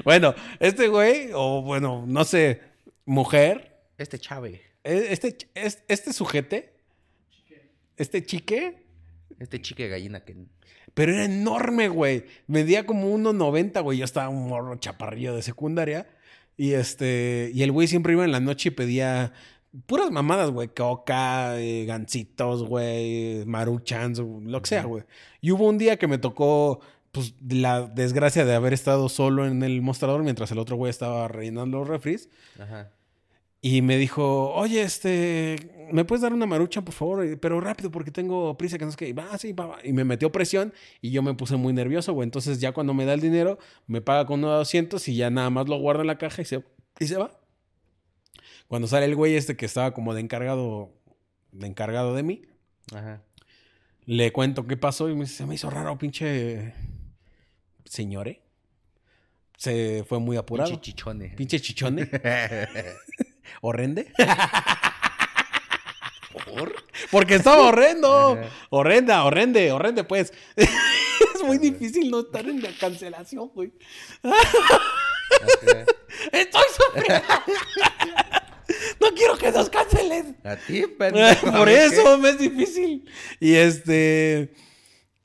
[0.04, 2.62] bueno, este güey, o bueno, no sé,
[3.04, 4.62] mujer, Este chave.
[4.84, 6.74] e- este, ch- es- este sujete,
[7.96, 8.84] este chique,
[9.38, 10.34] Este chique gallina que...
[10.94, 12.24] pero era enorme, güey.
[12.46, 13.98] Medía como 1.90, güey.
[13.98, 16.06] Yo estaba un morro chaparrillo de secundaria.
[16.56, 19.32] Y este, y el güey siempre iba en la noche y pedía
[19.86, 20.68] puras mamadas, güey.
[20.68, 25.04] Coca, eh, gancitos, güey, maruchans, lo que sea, güey.
[25.40, 26.80] Y hubo un día que me tocó,
[27.12, 31.28] pues, la desgracia de haber estado solo en el mostrador mientras el otro güey estaba
[31.28, 32.28] rellenando los refris.
[32.58, 32.90] Ajá.
[33.68, 37.40] Y me dijo, oye, este, ¿me puedes dar una marucha, por favor?
[37.40, 39.08] Pero rápido, porque tengo prisa, que no sé qué.
[39.08, 39.78] Y va, sí, va, va.
[39.82, 42.26] Y me metió presión y yo me puse muy nervioso, güey.
[42.26, 45.30] Entonces ya cuando me da el dinero, me paga con uno de 200 y ya
[45.30, 46.62] nada más lo guarda en la caja y se,
[47.00, 47.40] y se va.
[48.68, 50.92] Cuando sale el güey este que estaba como de encargado,
[51.50, 52.42] de encargado de mí,
[52.94, 53.20] Ajá.
[54.04, 56.72] le cuento qué pasó y me dice, se me hizo raro, pinche
[57.84, 58.42] señore.
[59.56, 60.70] Se fue muy apurado.
[60.70, 61.30] Pinche chichone.
[61.30, 62.08] Pinche chichone.
[63.60, 64.12] Horrende.
[67.10, 68.38] Porque estaba horrendo.
[68.70, 70.32] Horrenda, horrende, horrende, pues.
[70.56, 73.72] es muy difícil no estar en la cancelación, güey.
[76.32, 77.24] Estoy sufriendo.
[79.00, 80.36] no quiero que nos cancelen.
[80.44, 81.52] A ti, pendejo.
[81.56, 83.08] Por eso me es difícil.
[83.40, 84.52] Y este.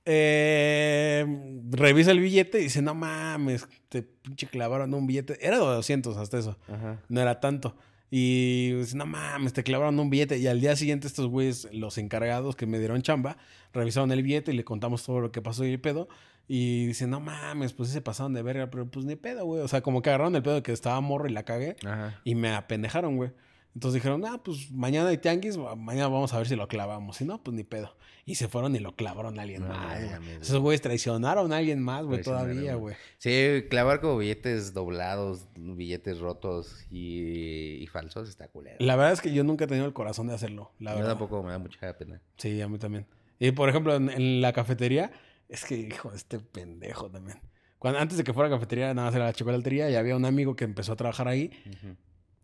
[0.06, 1.26] eh,
[1.72, 5.38] revisa el billete y dice: No mames, te pinche clavaron un billete.
[5.46, 6.58] Era de 200 hasta eso.
[6.68, 7.02] Ajá.
[7.10, 7.76] No era tanto.
[8.14, 10.38] Y no mames, te clavaron un billete.
[10.38, 13.38] Y al día siguiente estos güeyes, los encargados que me dieron chamba,
[13.74, 16.10] revisaron el billete y le contamos todo lo que pasó y el pedo.
[16.46, 19.62] Y dicen, no mames, pues se pasaron de verga, pero pues ni pedo, güey.
[19.62, 21.78] O sea, como que agarraron el pedo de que estaba morro y la cagué.
[21.86, 22.20] Ajá.
[22.26, 23.32] Y me apendejaron, güey.
[23.74, 27.16] Entonces dijeron, ah, pues mañana hay tianguis, mañana vamos a ver si lo clavamos.
[27.16, 27.96] Si no, pues ni pedo.
[28.26, 30.00] Y se fueron y lo clavaron a alguien No más.
[30.42, 32.96] Esos güeyes traicionaron a alguien más, güey, todavía, güey.
[33.18, 38.78] Sí, clavar como billetes doblados, billetes rotos y, y falsos está culero.
[38.80, 41.12] La verdad es que yo nunca he tenido el corazón de hacerlo, la Yo verdad.
[41.12, 42.22] tampoco me da mucha pena.
[42.38, 43.08] Sí, a mí también.
[43.40, 45.12] Y por ejemplo, en, en la cafetería,
[45.50, 47.40] es que, hijo, este pendejo también.
[47.80, 50.56] Cuando, antes de que fuera cafetería, nada más era la chocolatería y había un amigo
[50.56, 51.50] que empezó a trabajar ahí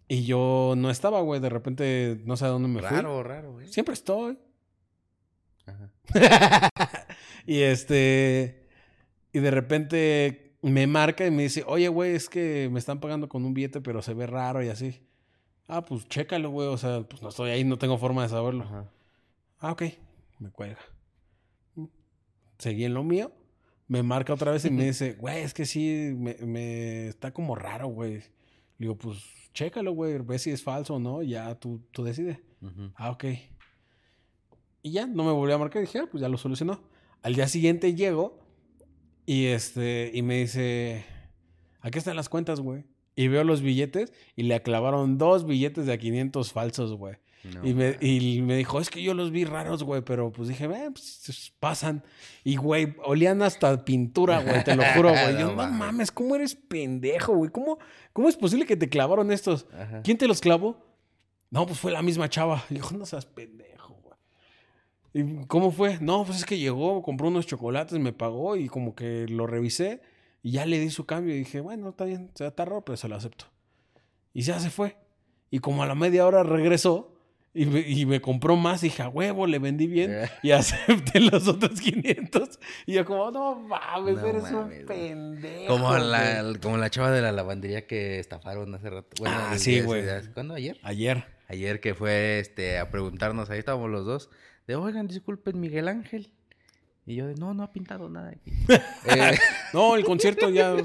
[0.07, 1.39] y yo no estaba, güey.
[1.39, 2.89] De repente, no sé a dónde me fui.
[2.89, 3.67] Raro, raro, güey.
[3.67, 4.39] Siempre estoy.
[5.67, 6.69] Ajá.
[7.45, 8.67] y este.
[9.33, 13.29] Y de repente me marca y me dice, oye, güey, es que me están pagando
[13.29, 15.01] con un billete, pero se ve raro y así.
[15.67, 16.67] Ah, pues chécalo, güey.
[16.67, 18.63] O sea, pues no estoy ahí, no tengo forma de saberlo.
[18.63, 18.89] Ajá.
[19.59, 19.83] Ah, ok.
[20.39, 20.79] Me cuelga.
[22.57, 23.31] Seguí en lo mío.
[23.87, 27.55] Me marca otra vez y me dice, güey, es que sí, me, me está como
[27.55, 28.15] raro, güey.
[28.15, 28.23] Le
[28.77, 29.17] digo, pues
[29.53, 32.39] chécalo, güey, ve si es falso o no, ya tú, tú decides.
[32.95, 33.25] Ah, ok.
[34.83, 35.81] Y ya, no me volvió a marcar.
[35.81, 36.81] Dije, ah, pues ya lo solucionó.
[37.21, 38.39] Al día siguiente llego
[39.25, 41.05] y este, y me dice,
[41.81, 42.85] aquí están las cuentas, güey.
[43.15, 47.15] Y veo los billetes y le clavaron dos billetes de a 500 falsos, güey.
[47.43, 50.49] No, y, me, y me dijo, es que yo los vi raros, güey, pero pues
[50.49, 52.03] dije, eh, pues pasan.
[52.43, 55.33] Y, güey, olían hasta pintura, güey, te lo juro, güey.
[55.33, 56.11] Yo, No no mames.
[56.11, 57.49] ¿cómo eres pendejo, güey?
[57.51, 57.79] ¿Cómo,
[58.13, 59.65] ¿Cómo es posible que te clavaron estos?
[59.73, 60.01] Ajá.
[60.03, 60.83] ¿Quién te los clavó?
[61.49, 62.63] No, pues fue la misma chava.
[62.69, 63.76] Y dijo, no seas pendejo.
[65.13, 65.97] ¿Y cómo fue?
[66.01, 70.01] No, pues es que llegó, compró unos chocolates, me pagó y como que lo revisé
[70.43, 73.07] y ya le di su cambio y dije, bueno, está bien, está raro, pero se
[73.07, 73.45] lo acepto.
[74.33, 74.97] Y ya se fue.
[75.49, 77.13] Y como a la media hora regresó
[77.53, 80.29] y me, y me compró más y dije, a huevo, le vendí bien Eh.
[80.43, 82.59] y acepté los otros 500.
[82.85, 85.67] Y yo como, no mames, No eres mames, un pendejo.
[85.73, 86.03] Como güey".
[86.07, 89.07] la, como la chava de la lavandería que estafaron hace rato.
[89.19, 90.03] Bueno, Ah, sí, güey.
[90.33, 90.53] ¿Cuándo?
[90.53, 90.77] ¿Ayer?
[90.83, 91.25] Ayer.
[91.47, 94.29] Ayer que fue este, a preguntarnos, ahí estábamos los dos,
[94.67, 96.31] de, oigan, disculpen, Miguel Ángel.
[97.05, 98.51] Y yo de, no, no ha pintado nada aquí.
[99.05, 99.37] Eh,
[99.73, 100.75] No, el concierto ya...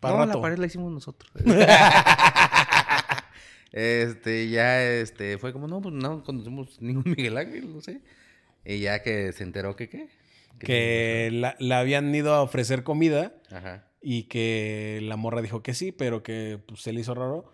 [0.00, 0.38] Para no, rato.
[0.38, 1.32] la pared la hicimos nosotros.
[3.72, 8.00] este, ya, este, fue como, no, pues no conocemos ningún Miguel Ángel, no sé.
[8.64, 10.08] Y ya que se enteró que qué.
[10.58, 13.88] que la, la habían ido a ofrecer comida Ajá.
[14.00, 17.52] y que la morra dijo que sí, pero que pues, se le hizo raro.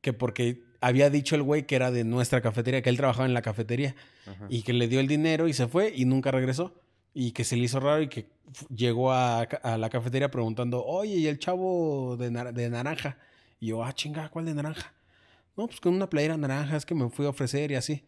[0.00, 3.34] Que porque había dicho el güey que era de nuestra cafetería, que él trabajaba en
[3.34, 3.94] la cafetería
[4.26, 4.46] ajá.
[4.48, 6.74] y que le dio el dinero y se fue y nunca regresó.
[7.12, 8.26] Y que se le hizo raro y que
[8.74, 13.18] llegó a, la cafetería preguntando, oye, ¿y el chavo de, nar- de naranja?
[13.58, 14.94] Y yo, ah, chinga, ¿cuál de naranja?
[15.56, 18.04] No, pues con una playera naranja, es que me fui a ofrecer y así.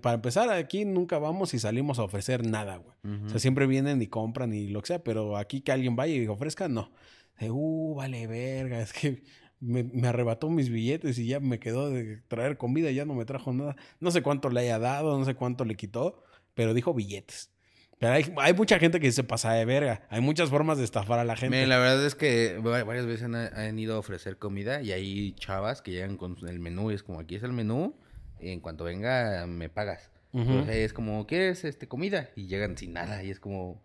[0.00, 2.96] Para empezar, aquí nunca vamos y salimos a ofrecer nada, güey.
[3.26, 6.14] O sea, siempre vienen y compran y lo que sea, pero aquí que alguien vaya
[6.14, 6.92] y ofrezca, no.
[7.40, 9.24] De, uh, vale, verga, es que
[9.60, 13.24] me, me arrebató mis billetes y ya me quedó de traer comida ya no me
[13.24, 13.76] trajo nada.
[14.00, 16.22] No sé cuánto le haya dado, no sé cuánto le quitó,
[16.54, 17.50] pero dijo billetes.
[17.98, 20.06] Pero hay, hay mucha gente que se pasa de verga.
[20.10, 21.66] Hay muchas formas de estafar a la gente.
[21.66, 25.32] La verdad es que va- varias veces han, han ido a ofrecer comida y hay
[25.32, 27.94] chavas que llegan con el menú y es como, aquí es el menú,
[28.38, 30.10] y en cuanto venga me pagas.
[30.34, 32.28] Entonces, es como, ¿quieres este, comida?
[32.36, 33.82] Y llegan sin nada y es como,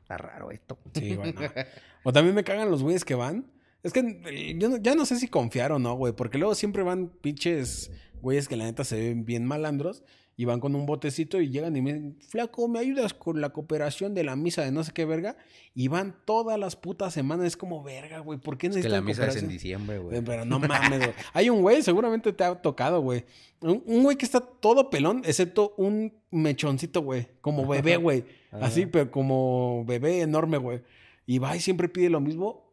[0.00, 0.78] está raro esto.
[0.94, 1.40] Sí, güey, no.
[2.04, 3.44] O también me cagan los güeyes que van.
[3.82, 6.12] Es que eh, yo no- ya no sé si confiar o no, güey.
[6.12, 10.02] Porque luego siempre van pinches güeyes que la neta se ven bien malandros.
[10.34, 13.50] Y van con un botecito y llegan y me dicen, flaco, ¿me ayudas con la
[13.50, 15.36] cooperación de la misa de no sé qué verga?
[15.74, 17.46] Y van todas las putas semanas.
[17.48, 20.22] Es como, verga, güey, ¿por qué Es que necesitan la misa es en diciembre, güey.
[20.24, 21.12] Pero no mames, güey.
[21.34, 23.26] Hay un güey, seguramente te ha tocado, güey.
[23.60, 27.28] Un, un güey que está todo pelón, excepto un mechoncito, güey.
[27.42, 28.24] Como bebé, güey.
[28.52, 28.90] Así, Ajá.
[28.90, 30.80] pero como bebé enorme, güey.
[31.26, 32.71] Y va y siempre pide lo mismo.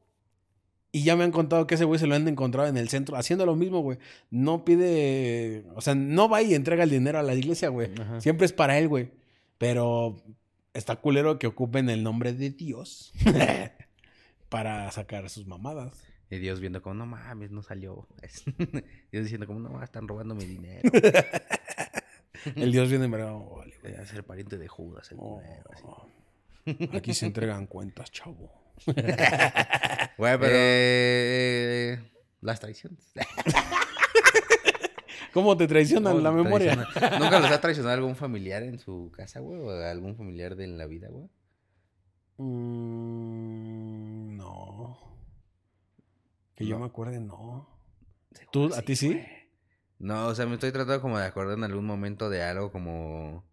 [0.91, 3.15] Y ya me han contado que ese güey se lo han encontrado en el centro
[3.15, 3.99] haciendo lo mismo, güey.
[4.31, 7.91] No pide, o sea, no va y entrega el dinero a la iglesia, güey.
[7.99, 8.19] Ajá.
[8.21, 9.11] Siempre es para él, güey.
[9.59, 10.17] Pero
[10.73, 13.13] está culero que ocupen el nombre de Dios
[14.49, 15.93] para sacar sus mamadas.
[16.31, 18.07] Y Dios viendo como, no mames, no salió.
[19.11, 20.89] Dios diciendo como, no, están robando mi dinero.
[22.55, 23.73] El Dios viene en verdad, vale.
[23.83, 25.69] Voy a ser pariente de Judas el Oh, dinero.
[25.73, 26.89] así.
[26.97, 28.49] aquí se entregan cuentas, chavo.
[30.17, 30.53] Güey, pero...
[30.53, 31.99] Eh,
[32.41, 33.13] las traiciones.
[35.33, 36.75] ¿Cómo te traicionan ¿Cómo la memoria?
[36.75, 37.19] traiciona?
[37.19, 39.61] ¿Nunca los ha traicionado algún familiar en su casa, güey?
[39.61, 41.29] ¿O algún familiar de en la vida, güey?
[42.37, 44.97] Mm, no.
[46.55, 47.69] Que yo me acuerde, no.
[48.51, 49.13] ¿Tú, a ti sí?
[49.13, 49.25] güey.
[49.99, 53.43] No, o sea, me estoy tratando como de acordar en algún momento de algo como...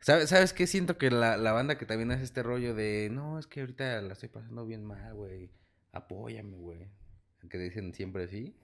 [0.00, 0.66] ¿Sabes, ¿sabes qué?
[0.66, 3.08] Siento que la, la banda que también hace este rollo de...
[3.12, 5.50] No, es que ahorita la estoy pasando bien mal, güey.
[5.92, 6.88] Apóyame, güey.
[7.48, 8.56] Que dicen siempre así.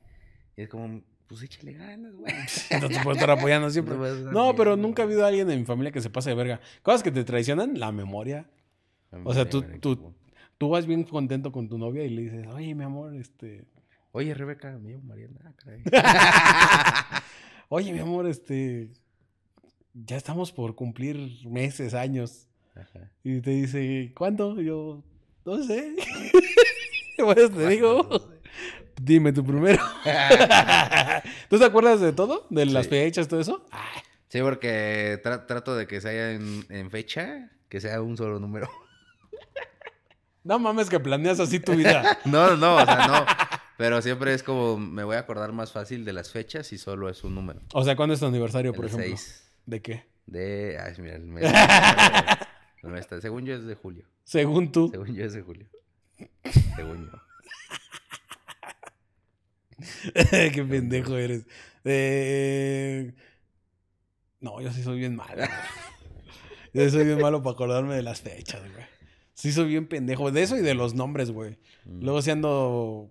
[0.57, 2.33] Y es como, pues échale ganas, güey.
[2.81, 3.95] No te puedo estar apoyando siempre.
[3.97, 6.61] No pero bien, nunca ha habido alguien en mi familia que se pase de verga.
[6.83, 8.51] Cosas que te traicionan, la memoria.
[9.25, 10.14] O sea, tú, tú,
[10.59, 13.64] tú vas bien contento con tu novia y le dices, oye, mi amor, este...
[14.11, 15.55] Oye, Rebeca, me llamo Mariana.
[15.57, 15.83] Caray.
[17.69, 18.91] Oye, mi amor, este...
[20.07, 22.46] Ya estamos por cumplir meses, años.
[22.76, 23.11] Ajá.
[23.24, 24.61] Y te dice, ¿cuándo?
[24.61, 25.03] Y yo,
[25.44, 25.96] no sé.
[27.18, 28.30] bueno, te digo,
[29.01, 29.82] dime tu primero.
[31.51, 32.46] ¿Tú te acuerdas de todo?
[32.51, 32.90] ¿De las Sí.
[32.90, 33.66] fechas, todo eso?
[33.70, 38.38] Ay, Sí, porque tra- trato de que sea en, en fecha, que sea un solo
[38.38, 38.68] número.
[40.44, 42.18] no mames que planeas así tu vida.
[42.26, 43.26] No, no, o sea, no.
[43.78, 47.09] Pero siempre es como, me voy a acordar más fácil de las fechas si solo
[47.09, 47.61] es un número.
[47.72, 49.07] O sea, ¿cuándo es tu aniversario, por ejemplo?
[49.09, 50.05] 6 ¿De qué?
[50.25, 50.79] de...
[50.83, 51.45] Ay, mira, el mes.
[52.83, 54.07] el mes está- según yo es de julio.
[54.25, 54.89] Según tú.
[54.91, 55.69] Según yo es de julio.
[56.75, 57.19] Según yo.
[60.53, 61.47] Qué pendejo eres.
[61.85, 63.12] Eh,
[64.41, 65.37] No, yo sí soy bien malo.
[65.37, 65.49] güey.
[66.73, 68.85] Yo soy bien malo para acordarme de las fechas, güey.
[69.35, 70.31] Sí soy bien pendejo.
[70.31, 71.59] De eso y de los nombres, güey.
[71.85, 72.03] Mm.
[72.05, 73.11] Luego si ando...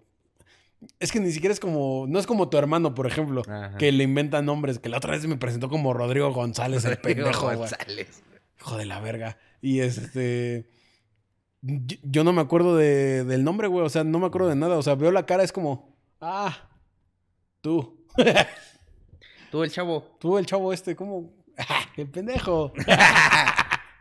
[0.99, 2.05] Es que ni siquiera es como...
[2.07, 3.41] No es como tu hermano, por ejemplo.
[3.47, 3.77] Ajá.
[3.77, 4.79] Que le inventan nombres.
[4.79, 7.57] Que la otra vez me presentó como Rodrigo González, el pendejo, güey.
[7.57, 8.23] González.
[8.59, 9.37] Hijo de la verga.
[9.61, 10.69] Y este.
[11.61, 13.85] Yo, yo no me acuerdo de- del nombre, güey.
[13.85, 14.77] O sea, no me acuerdo de nada.
[14.77, 15.95] O sea, veo la cara, es como.
[16.21, 16.69] Ah,
[17.61, 18.05] tú.
[19.51, 20.17] Tú, el chavo.
[20.19, 21.31] Tú, el chavo este, como.
[21.95, 22.71] El pendejo.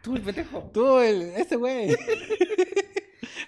[0.02, 0.70] Tú, el pendejo.
[0.74, 1.22] Tú, el.
[1.36, 1.96] Este güey.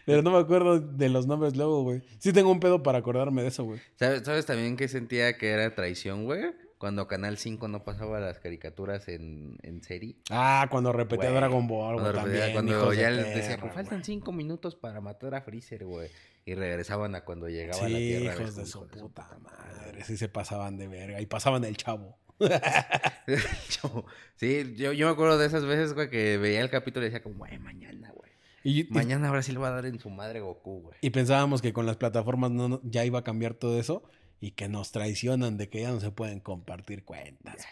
[0.09, 2.03] Pero no me acuerdo de los nombres luego, güey.
[2.19, 3.79] Sí tengo un pedo para acordarme de eso, güey.
[3.97, 6.43] ¿Sabes, ¿Sabes también que sentía que era traición, güey?
[6.79, 10.17] Cuando Canal 5 no pasaba las caricaturas en, en serie.
[10.31, 12.13] Ah, cuando repetía Güey, Dragon Ball, güey.
[12.13, 15.85] Cuando, También, cuando de ya les decía, pues faltan cinco minutos para matar a Freezer,
[15.85, 16.09] güey.
[16.47, 18.35] Y regresaban a cuando llegaba a la Sí, Tierra.
[18.35, 20.05] hijos de su puta madre.
[20.05, 21.21] Sí se pasaban de verga.
[21.21, 22.17] Y pasaban el chavo.
[23.69, 24.07] Chavo.
[24.37, 27.23] sí, yo, yo me acuerdo de esas veces, güey, que veía el capítulo y decía
[27.23, 28.28] como, güey, mañana, güey.
[28.65, 30.97] Y, Mañana ahora sí le va a dar en su madre Goku, güey.
[31.01, 34.03] y pensábamos que con las plataformas no, ya iba a cambiar todo eso.
[34.41, 37.67] Y que nos traicionan de que ya no se pueden compartir cuentas,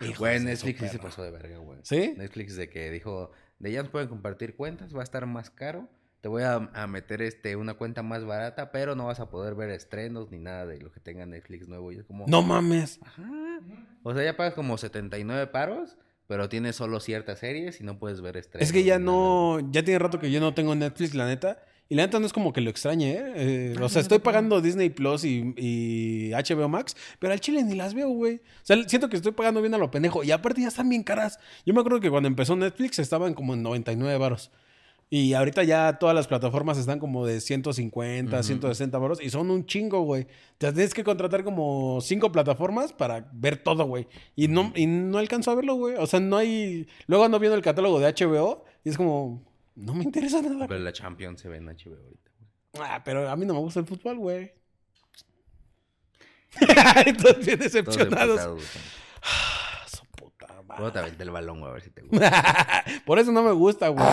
[0.00, 0.14] güey.
[0.14, 1.78] Güey, Netflix sí se pasó de verga, güey.
[1.82, 2.14] ¿Sí?
[2.16, 5.88] Netflix de que dijo, de ya no pueden compartir cuentas, va a estar más caro.
[6.20, 9.54] Te voy a, a meter este una cuenta más barata, pero no vas a poder
[9.54, 11.92] ver estrenos ni nada de lo que tenga Netflix nuevo.
[11.92, 12.98] Y es como, No mames.
[13.02, 13.60] Ajá.
[14.02, 15.96] O sea, ya pagas como 79 paros,
[16.30, 18.64] pero tienes solo ciertas series y no puedes ver estrenos.
[18.64, 19.58] Es que ya no.
[19.72, 21.60] Ya tiene rato que yo no tengo Netflix, la neta.
[21.88, 23.32] Y la neta no es como que lo extrañe, ¿eh?
[23.34, 27.74] Eh, o sea, estoy pagando Disney Plus y, y HBO Max, pero al chile ni
[27.74, 28.36] las veo, güey.
[28.36, 30.22] O sea, siento que estoy pagando bien a lo pendejo.
[30.22, 31.40] Y aparte ya están bien caras.
[31.66, 34.52] Yo me acuerdo que cuando empezó Netflix estaban como en 99 varos.
[35.12, 38.44] Y ahorita ya todas las plataformas están como de 150, Ujú.
[38.44, 39.20] 160 varos.
[39.20, 40.28] Y son un chingo, güey.
[40.56, 44.06] Te tienes que contratar como cinco plataformas para ver todo, güey.
[44.36, 45.96] Y no, y no alcanzo a verlo, güey.
[45.96, 46.86] O sea, no hay...
[47.08, 49.42] Luego ando viendo el catálogo de HBO y es como...
[49.74, 50.68] No me interesa nada.
[50.68, 52.30] Pero la Champions se ve en HBO ahorita.
[52.74, 52.88] güey.
[52.88, 54.52] Ah, pero a mí no me gusta el fútbol, güey.
[56.60, 58.40] Todos bien Todos decepcionados.
[58.40, 58.66] emputados, güey.
[59.22, 60.59] Ah, su puta madre.
[60.76, 62.84] Luego te aventé el balón, güey, a ver si te gusta.
[63.04, 64.06] Por eso no me gusta, güey.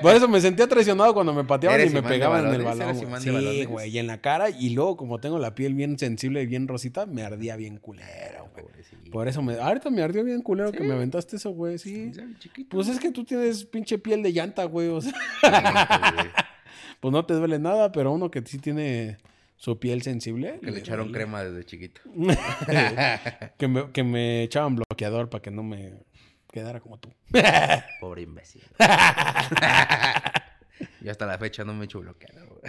[0.00, 2.88] Por eso me sentía traicionado cuando me pateaban y ¿Eres me pegaban en el balón.
[2.88, 3.20] ¿Eres güey.
[3.20, 3.90] Sí, güey.
[3.90, 4.50] Y en la cara.
[4.50, 8.48] Y luego, como tengo la piel bien sensible y bien rosita, me ardía bien culero,
[8.52, 8.66] güey.
[8.66, 9.10] Pobrecito.
[9.10, 9.58] Por eso me.
[9.58, 11.78] Ahorita me ardió bien culero que me aventaste eso, güey.
[11.78, 12.12] Sí.
[12.38, 12.76] Chiquito.
[12.76, 14.88] Pues es que tú tienes pinche piel de llanta, güey.
[14.88, 15.12] O sea,
[15.42, 16.26] güey.
[17.00, 19.18] pues no te duele nada, pero uno que sí tiene
[19.62, 20.58] su piel sensible.
[20.60, 22.00] Que le echaron crema desde chiquito.
[23.58, 26.02] que, me, que me echaban bloqueador para que no me
[26.50, 27.14] quedara como tú.
[28.00, 28.64] Pobre imbécil.
[31.00, 32.60] Yo hasta la fecha no me he hecho bloqueado, güey.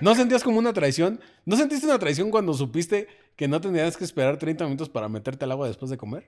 [0.00, 1.20] ¿No sentías como una traición?
[1.44, 3.06] ¿No sentiste una traición cuando supiste
[3.36, 6.26] que no tenías que esperar 30 minutos para meterte al agua después de comer?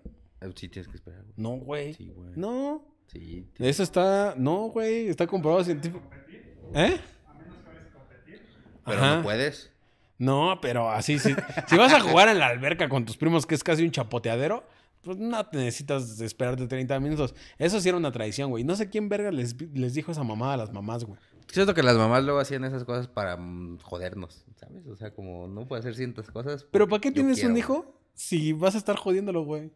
[0.56, 1.32] Sí tienes que esperar, güey.
[1.38, 1.94] No, güey.
[1.94, 2.32] Sí, güey.
[2.36, 2.84] No.
[3.06, 3.48] Sí.
[3.58, 4.34] Eso está.
[4.36, 5.08] No, güey.
[5.08, 6.02] Está comprobado científico.
[6.74, 7.00] ¿Eh?
[8.84, 9.16] Pero Ajá.
[9.16, 9.69] no puedes.
[10.20, 11.34] No, pero así, sí.
[11.66, 14.66] si vas a jugar en la alberca con tus primos, que es casi un chapoteadero,
[15.00, 17.34] pues no te necesitas esperarte 30 minutos.
[17.58, 18.62] Eso sí era una traición, güey.
[18.62, 21.18] No sé quién verga les, les dijo esa mamada a las mamás, güey.
[21.50, 24.86] Siento que las mamás luego hacían esas cosas para mm, jodernos, ¿sabes?
[24.88, 26.66] O sea, como no puede hacer ciertas cosas.
[26.70, 29.72] Pero ¿para qué tienes un hijo si vas a estar jodiéndolo, güey?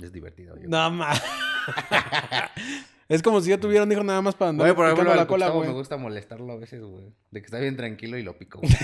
[0.00, 0.56] Es divertido.
[0.56, 0.68] Yo.
[0.68, 1.20] Nada más.
[3.08, 5.26] es como si yo tuviera un hijo nada más para andar Oye, por ejemplo, la
[5.26, 5.68] cola, güey.
[5.68, 7.12] me gusta molestarlo a veces, güey.
[7.30, 8.60] De que está bien tranquilo y lo pico.
[8.60, 8.72] güey.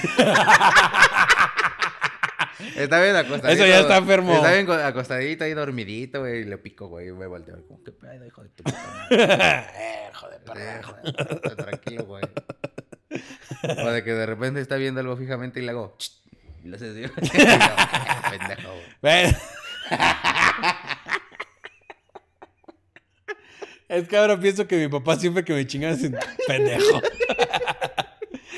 [2.76, 3.48] Está bien acostadito.
[3.64, 4.32] Eso ya está enfermo.
[4.32, 6.42] Está bien co- acostadito ahí dormidito, güey.
[6.42, 7.08] Y le pico, güey.
[7.08, 7.56] Y me volteo.
[7.66, 8.78] Como, ¿qué pedo, hijo de tu puta?
[9.10, 12.22] Eh, joder, Eh, joder, está tranquilo, güey.
[13.84, 15.96] O de que de repente está viendo algo fijamente y le hago.
[16.62, 17.00] Y lo hace así.
[17.00, 17.10] Y yo,
[18.30, 18.72] Pendejo,
[19.02, 19.36] güey.
[23.94, 26.10] Es que ahora pienso que mi papá siempre que me chinga es
[26.46, 27.00] pendejo.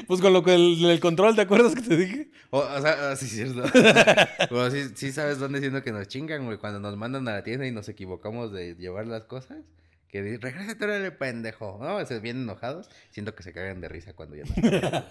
[0.06, 2.30] Pues con lo que el, el control, ¿te acuerdas que te dije?
[2.50, 3.62] O, o sea, ah, sí, cierto.
[3.72, 6.58] Pero sí, sí sabes dónde siendo que nos chingan, güey.
[6.58, 9.58] Cuando nos mandan a la tienda y nos equivocamos de llevar las cosas.
[10.08, 11.78] Que dicen, regresa tú eres pendejo.
[11.80, 12.88] No, se vienen enojados.
[13.10, 14.54] Siento que se cagan de risa cuando ya no.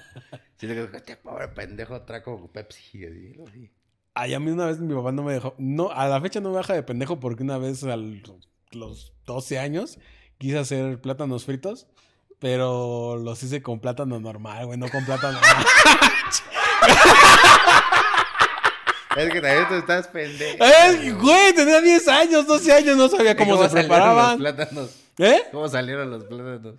[0.58, 3.06] Siento que, este pobre pendejo traco Pepsi.
[3.06, 3.72] Así, así.
[4.14, 5.56] Ay, a mí una vez mi papá no me dejó.
[5.58, 9.60] No, a la fecha no me baja de pendejo porque una vez a los 12
[9.60, 10.00] años
[10.38, 11.88] quise hacer plátanos fritos,
[12.40, 15.40] pero los hice con plátano normal, güey, no con plátano.
[19.16, 20.58] Es que también tú estás pendejo.
[20.62, 21.54] ¡Eh, güey!
[21.54, 24.28] Tenía 10 años, 12 años, no sabía ¿Y cómo, se salieron preparaban.
[24.32, 24.90] los plátanos?
[25.20, 25.42] ¿Eh?
[25.54, 26.76] ¿Cómo salieron los plátanos?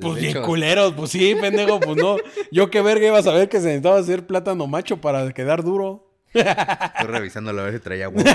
[0.00, 2.16] Pues bien culeros, pues sí, pendejo, pues no.
[2.50, 6.10] Yo qué verga iba a saber que se necesitaba hacer plátano macho para quedar duro.
[6.32, 8.30] Estoy revisándolo a ver si traía huevo.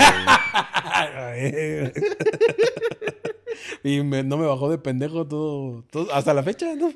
[3.84, 6.91] y me- no me bajó de pendejo todo, todo- hasta la fecha, ¿no?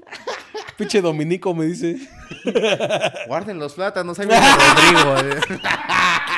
[0.78, 1.97] Pinche Dominico me dice.
[3.28, 4.45] Guarden los plátanos, ahí viene
[5.03, 5.58] Rodrigo.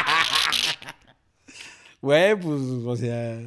[2.02, 3.38] Güey, pues, o sea.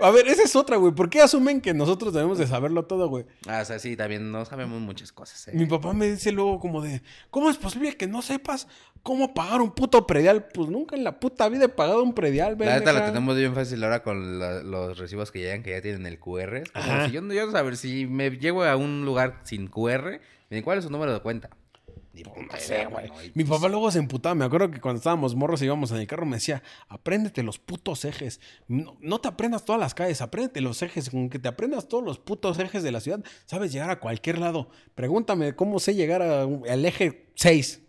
[0.00, 0.92] A ver, esa es otra, güey.
[0.94, 3.26] ¿Por qué asumen que nosotros debemos de saberlo todo, güey?
[3.46, 5.48] Ah, o sea, sí, también no sabemos muchas cosas.
[5.48, 5.52] eh.
[5.54, 8.66] Mi papá me dice luego como de, ¿cómo es posible que no sepas
[9.02, 10.46] cómo pagar un puto predial?
[10.52, 13.54] Pues nunca en la puta vida he pagado un predial, La neta la tenemos bien
[13.54, 16.64] fácil ahora con la- los recibos que llegan, que ya tienen el QR.
[16.72, 20.20] Como si yo, no- yo no saber si me llego a un lugar sin QR,
[20.64, 21.50] ¿cuál es su número de cuenta?
[22.16, 23.08] Ni puta sé, idea, güey.
[23.08, 23.22] ¿no?
[23.22, 24.34] Y, Mi pues, papá luego se emputaba.
[24.34, 27.58] Me acuerdo que cuando estábamos morros y íbamos en el carro me decía, apréndete los
[27.58, 28.40] putos ejes.
[28.68, 31.10] No, no te aprendas todas las calles, apréndete los ejes.
[31.10, 34.38] Con que te aprendas todos los putos ejes de la ciudad, sabes llegar a cualquier
[34.38, 34.70] lado.
[34.94, 37.82] Pregúntame cómo sé llegar a al eje 6.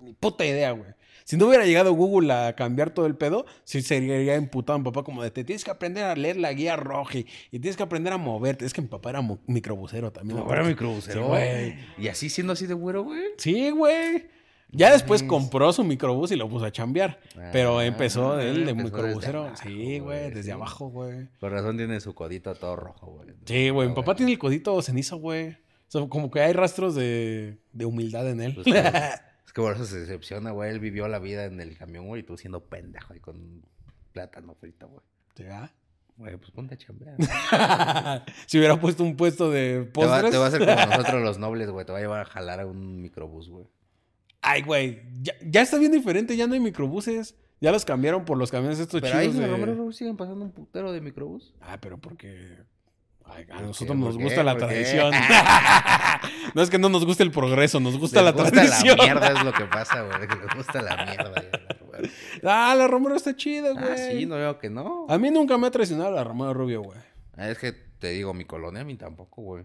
[0.00, 0.90] Ni puta idea, güey.
[1.24, 5.02] Si no hubiera llegado Google a cambiar todo el pedo, sí sería imputado mi papá
[5.04, 8.12] como de te tienes que aprender a leer la guía roja y, tienes que aprender
[8.12, 8.64] a moverte.
[8.64, 10.36] Es que mi papá era microbusero también.
[10.36, 10.68] ¿No era aparte.
[10.70, 11.22] microbusero?
[11.22, 11.74] Sí, güey.
[11.98, 13.22] Y así siendo así de güero, güey.
[13.38, 14.26] Sí, güey.
[14.74, 17.20] Ya después compró su microbús y lo puso a chambear.
[17.52, 19.50] Pero Ah, empezó él de empezó microbusero.
[19.50, 19.68] desde Sí,
[19.98, 20.50] abajo, güey, desde sí.
[20.50, 21.28] abajo, güey.
[21.38, 23.28] Por razón tiene su codito todo rojo, güey.
[23.44, 23.88] Sí, güey.
[23.88, 25.50] Mi Ah, papá tiene el codito cenizo, güey.
[25.50, 25.56] O
[25.88, 28.54] sea, como que hay rastros de, de humildad en él.
[28.54, 28.66] Pues.
[29.52, 30.70] es que por eso se decepciona, güey.
[30.70, 33.62] Él vivió la vida en el camión, güey, y tú siendo pendejo ahí con
[34.12, 35.02] plátano frito, güey.
[35.36, 35.70] ¿Ya?
[36.16, 37.16] Güey, pues ponte a chambear.
[38.46, 40.30] si hubiera puesto un puesto de Te va, postres.
[40.30, 41.84] te va a hacer como nosotros los nobles, güey.
[41.84, 43.66] Te va a llevar a jalar a un microbús, güey.
[44.40, 45.02] Ay, güey.
[45.20, 46.34] Ya, ya está bien diferente.
[46.34, 47.36] Ya no hay microbuses.
[47.60, 49.44] Ya los cambiaron por los camiones estos Pero ahí chidos de...
[49.44, 51.52] el Romero Rubio siguen pasando un putero de microbús.
[51.60, 52.56] Ah, pero porque
[53.26, 54.04] ay, a ¿Por nosotros qué?
[54.04, 55.12] nos gusta la tradición.
[56.54, 58.96] no es que no nos guste el progreso, nos gusta Les la gusta tradición.
[58.98, 60.18] la mierda es lo que pasa, güey.
[60.20, 61.32] Les gusta la mierda.
[61.86, 62.10] güey.
[62.44, 63.84] Ah, la Romero está chida, güey.
[63.84, 65.06] Ah, sí, no veo que no.
[65.08, 66.98] A mí nunca me ha traicionado la Romero Rubio, güey.
[67.36, 69.64] Ah, Es que te digo, mi colonia a mí tampoco, güey.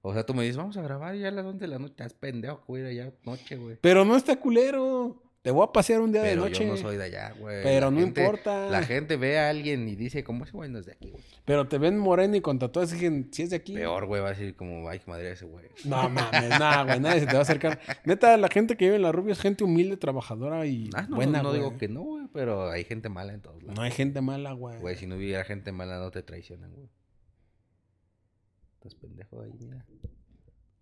[0.00, 1.90] O sea, tú me dices, vamos a grabar ya a las 11 de la noche.
[1.92, 3.76] Estás pendejo que voy a ir allá noche, güey.
[3.80, 5.22] Pero no está culero.
[5.40, 6.64] Te voy a pasear un día Pero de noche.
[6.66, 7.62] yo no soy de allá, güey.
[7.62, 8.68] Pero La no gente- importa.
[8.68, 11.22] La gente ve a alguien y dice, como ese güey no es de aquí, güey.
[11.44, 13.72] Pero te ven moreno y con tatuajes y dicen, si es de aquí.
[13.74, 15.66] Peor, güey, va a decir como, ay, madre ese güey.
[15.84, 17.80] No mames, nada, güey, nadie se te va a acercar.
[18.04, 21.16] Neta, la gente que vive en la Rubio es gente humilde, trabajadora y Ah, no,
[21.16, 21.60] buena, no güey.
[21.60, 23.76] digo que no, güey, pero hay gente mala en todos lados.
[23.76, 24.78] No hay gente mala, güey.
[24.80, 26.88] Güey, si no hubiera gente mala, no te traicionan, güey.
[28.74, 29.86] Estás pendejo ahí, mira.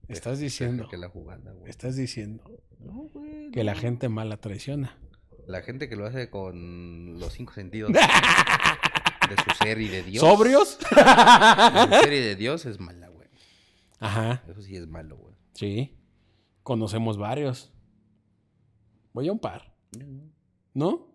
[0.09, 1.69] Estás diciendo, Que la jugada, güey.
[1.71, 2.45] estás diciendo
[2.79, 3.51] No, güey.
[3.51, 4.99] que la gente mala traiciona.
[5.47, 10.21] La gente que lo hace con los cinco sentidos de su ser y de Dios.
[10.21, 10.79] ¿Sobrios?
[10.79, 10.87] De
[11.97, 13.29] su ser y de Dios es mala, güey.
[13.99, 15.35] Ajá, Eso sí es malo, güey.
[15.55, 15.93] sí.
[16.63, 17.73] Conocemos varios.
[19.13, 19.73] Voy a un par,
[20.75, 21.15] ¿no?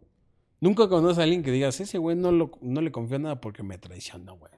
[0.62, 3.62] Nunca conoces a alguien que digas, ese güey no, lo- no le confío nada porque
[3.64, 4.54] me traiciona, güey.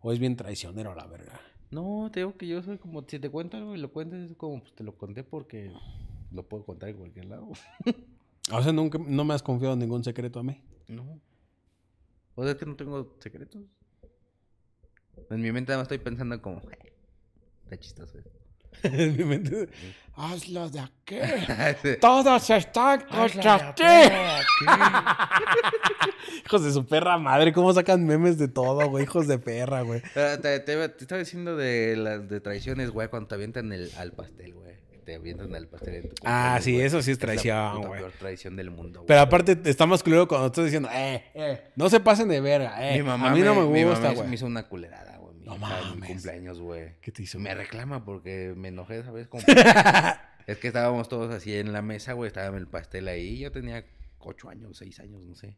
[0.00, 1.40] O es bien traicionero, la verga.
[1.76, 4.34] No, te digo que yo soy como, si te cuento algo y lo cuentas, es
[4.34, 5.70] como, pues te lo conté porque
[6.32, 7.48] lo puedo contar en cualquier lado.
[8.52, 10.62] O sea, nunca, no me has confiado ningún secreto a mí.
[10.86, 11.20] No.
[12.36, 13.64] O sea, es que no tengo secretos.
[15.28, 16.92] En mi mente nada más estoy pensando como, "Eh,
[17.64, 18.18] está chistoso.
[18.18, 18.35] esto".
[18.82, 19.68] En mi mente,
[20.16, 21.16] hazlo de aquí.
[21.82, 21.90] Sí.
[22.00, 23.82] Todos están contra ti.
[26.46, 29.04] Hijos de su perra madre, cómo sacan memes de todo, güey.
[29.04, 30.00] Hijos de perra, güey.
[30.14, 33.90] Ah, te, te- te estaba diciendo de las de traiciones, güey, cuando te avientan el,
[33.98, 34.76] al pastel, güey.
[35.04, 36.86] te avientan al pastel en tu Ah, sí, güey.
[36.86, 38.00] eso sí es la traición, güey.
[38.00, 39.08] peor traición del mundo, güey.
[39.08, 42.76] Pero aparte está más culero cuando estás diciendo, eh, eh, no se pasen de verga,
[42.90, 42.96] eh.
[42.98, 44.34] mi mamá a mí no me mi mamá gusta, me güey.
[44.34, 45.25] hizo una culerada, güey.
[45.46, 46.08] Mi No hija en mi mames.
[46.10, 46.92] cumpleaños, güey.
[47.00, 47.38] ¿Qué te hizo?
[47.38, 49.28] Me reclama porque me enojé, ¿sabes?
[49.28, 49.42] Como-
[50.46, 52.28] es que estábamos todos así en la mesa, güey.
[52.28, 53.38] Estaba el pastel ahí.
[53.38, 53.84] Yo tenía
[54.18, 55.56] ocho años, seis años, no sé.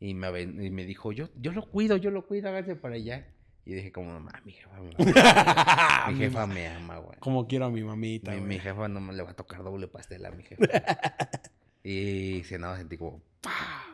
[0.00, 2.94] Y me, aven- y me dijo, yo, yo lo cuido, yo lo cuido, háganse para
[2.94, 3.26] allá.
[3.66, 6.06] Y dije como, mamá, mi jefa me ama.
[6.12, 7.18] mi jefa me ama, güey.
[7.18, 9.88] Como quiero a mi mamita, Mi, mi jefa no me le va a tocar doble
[9.88, 10.64] pastel a mi jefa.
[11.82, 13.93] y se nada, sentí como, ¡pah!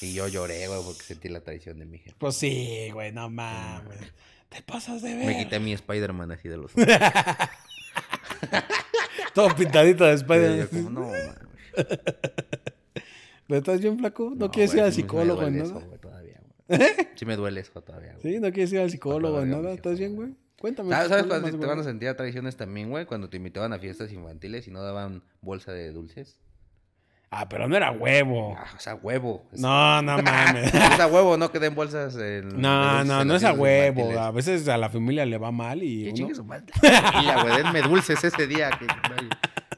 [0.00, 2.16] Y yo lloré, güey, porque sentí la traición de mi jefa.
[2.18, 3.98] Pues sí, güey, no mames.
[4.48, 5.26] Te pasas de ver.
[5.26, 6.72] Me quité mi Spider-Man así de los
[9.34, 10.58] Todo pintadito de Y Spider.
[10.58, 11.38] yo como, no, mames.
[13.46, 14.30] ¿Pero estás bien flaco?
[14.30, 15.64] ¿No, No, quieres ir al psicólogo nada?
[15.64, 16.80] eso, güey, todavía, güey.
[17.16, 18.34] Sí me duele eso todavía, güey.
[18.34, 18.40] ¿Sí?
[18.40, 20.34] ¿No quieres ir al psicólogo mi ¿Estás bien, güey.
[20.60, 20.90] Cuéntame.
[20.90, 23.04] ¿Sabes, sabes problemas, te van a sentir a traiciones también, güey?
[23.04, 26.38] Cuando te invitaban a fiestas infantiles y no daban bolsa de dulces.
[27.34, 28.54] Ah, pero no era huevo.
[28.58, 29.46] Ah, o sea, huevo.
[29.52, 30.72] No, no mames.
[30.74, 32.60] Es a huevo, no que den bolsas en...
[32.60, 34.20] No, no, en no las es a huevo.
[34.20, 36.66] A veces a la familia le va mal y Que uno- su madre.
[36.80, 38.68] Tranquila, güey, denme dulces ese día.
[38.78, 38.86] que-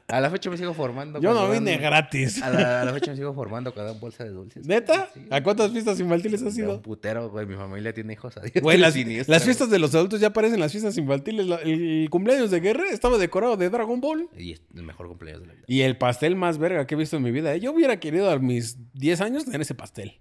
[0.07, 1.19] A la fecha me sigo formando.
[1.19, 2.39] Yo no vine dan- gratis.
[2.43, 4.67] A la, a la fecha me sigo formando dan bolsa de dulces.
[4.67, 5.09] ¿Neta?
[5.13, 5.25] Sí.
[5.31, 6.81] ¿A cuántas fiestas infantiles has un ido?
[6.83, 7.47] putero, güey.
[7.47, 8.37] Mi familia tiene hijos.
[8.37, 8.53] Adiós.
[8.61, 11.47] Güey, las, Siniestra, las fiestas de los adultos ya parecen las fiestas infantiles.
[11.47, 14.29] La- el cumpleaños de Guerra estaba decorado de Dragon Ball.
[14.37, 15.65] Y es el mejor cumpleaños de la vida.
[15.67, 17.55] Y el pastel más verga que he visto en mi vida.
[17.55, 17.59] ¿eh?
[17.59, 20.19] Yo hubiera querido a mis 10 años tener ese pastel.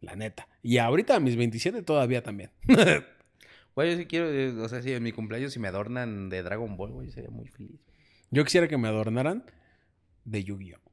[0.00, 0.48] La neta.
[0.62, 2.50] Y ahorita a mis 27 todavía también.
[3.76, 6.42] Güey, yo sí quiero, eh, o sea, si en mi cumpleaños si me adornan de
[6.42, 7.78] Dragon Ball, güey, sería muy feliz.
[8.30, 9.44] Yo quisiera que me adornaran
[10.24, 10.90] de Yu-Gi-Oh!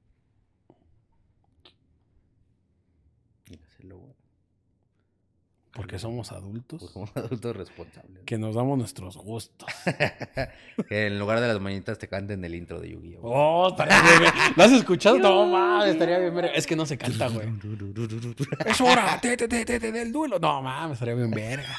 [5.77, 6.79] Porque somos adultos.
[6.87, 8.23] Pues como adultos responsables.
[8.25, 9.69] Que nos damos nuestros gustos.
[10.89, 13.21] Que en lugar de las mañanitas te canten el intro de Yu-Gi-Oh!
[13.23, 14.33] Oh, estaría bien.
[14.55, 15.19] ¿Lo has escuchado?
[15.19, 16.33] No, mames, estaría bien.
[16.33, 16.51] verga.
[16.53, 17.47] Es que no se canta, güey.
[18.65, 20.39] Es hora te, te, te, del duelo.
[20.39, 21.75] No mames, estaría bien verga.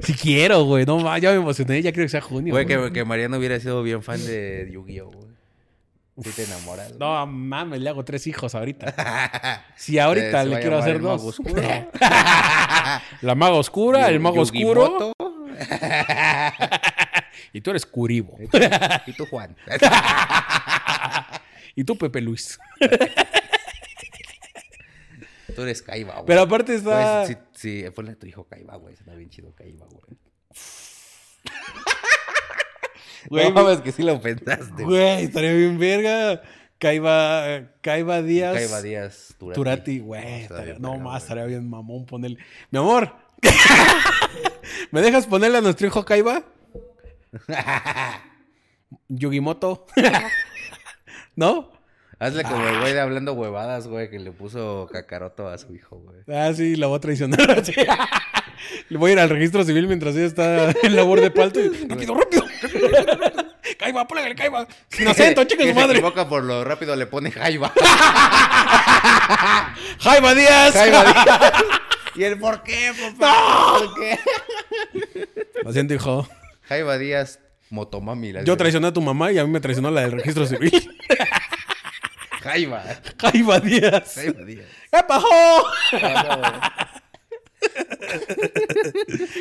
[0.00, 0.84] Si quiero, güey.
[0.86, 1.82] No mames, ya me emocioné.
[1.82, 2.52] Ya quiero que sea junio.
[2.54, 5.10] Güey, que, que Mariano hubiera sido bien fan de Yu-Gi-Oh!
[5.10, 5.24] güey.
[6.22, 6.88] Sí te enamoras.
[6.88, 6.98] güey.
[7.00, 9.64] No mames, le hago tres hijos ahorita.
[9.76, 11.40] Si ahorita Se le quiero hacer el Mago dos.
[11.40, 11.62] Oscuro.
[13.22, 15.12] La maga oscura, el mago oscuro.
[17.52, 18.36] Y tú eres Curibo.
[19.06, 19.54] Y tú, Juan.
[21.76, 22.58] Y tú, Pepe Luis.
[25.54, 26.26] Tú eres Kaiba, güey.
[26.26, 27.24] Pero aparte está.
[27.24, 28.94] Güey, sí, sí, ponle a tu hijo Kaiba, güey.
[28.94, 30.18] Está bien chido Kaiba, güey.
[33.26, 34.82] Güey, no mames que sí lo pensaste.
[34.84, 35.24] güey.
[35.24, 36.42] Estaría bien verga.
[36.78, 38.54] Caiba, Caiba Díaz.
[38.54, 39.54] Kaiba Díaz Turati.
[39.54, 40.48] Turati, güey.
[40.78, 42.38] No más, estaría bien mamón ponerle.
[42.70, 43.14] Mi amor.
[44.90, 46.44] ¿Me dejas ponerle a nuestro hijo Kaiba?
[49.08, 49.86] Yugimoto.
[51.36, 51.70] ¿No?
[52.24, 55.96] Hazle como el güey de hablando huevadas, güey, que le puso cacaroto a su hijo,
[55.96, 56.16] güey.
[56.36, 57.62] Ah, sí, la voy a traicionar.
[57.64, 57.74] Sí.
[58.88, 61.60] Le voy a ir al registro civil mientras ella está en labor de parto.
[61.60, 62.44] y, ¡Rápido, rápido!
[63.78, 64.66] ¡Caiba, ponle Caiba!
[64.88, 65.98] ¡Sin acento, chica Que su se madre!
[65.98, 67.72] equivoca por lo rápido, le pone Jaiba.
[70.00, 70.72] ¡Jaiba Díaz!
[70.74, 71.52] Jaiba Díaz.
[72.16, 73.78] ¿Y el por qué, papá?
[73.78, 74.18] ¿Por qué?
[75.62, 76.26] Lo siento, hijo.
[76.62, 78.32] Jaiba Díaz, Motomami.
[78.32, 80.72] la- Yo traicioné a tu mamá y a mí me traicionó la del registro civil.
[82.44, 82.84] Jaiba.
[83.18, 84.14] Jaiba Díaz.
[84.14, 84.66] Jaiba Díaz.
[84.92, 85.26] ¿Qué pasó?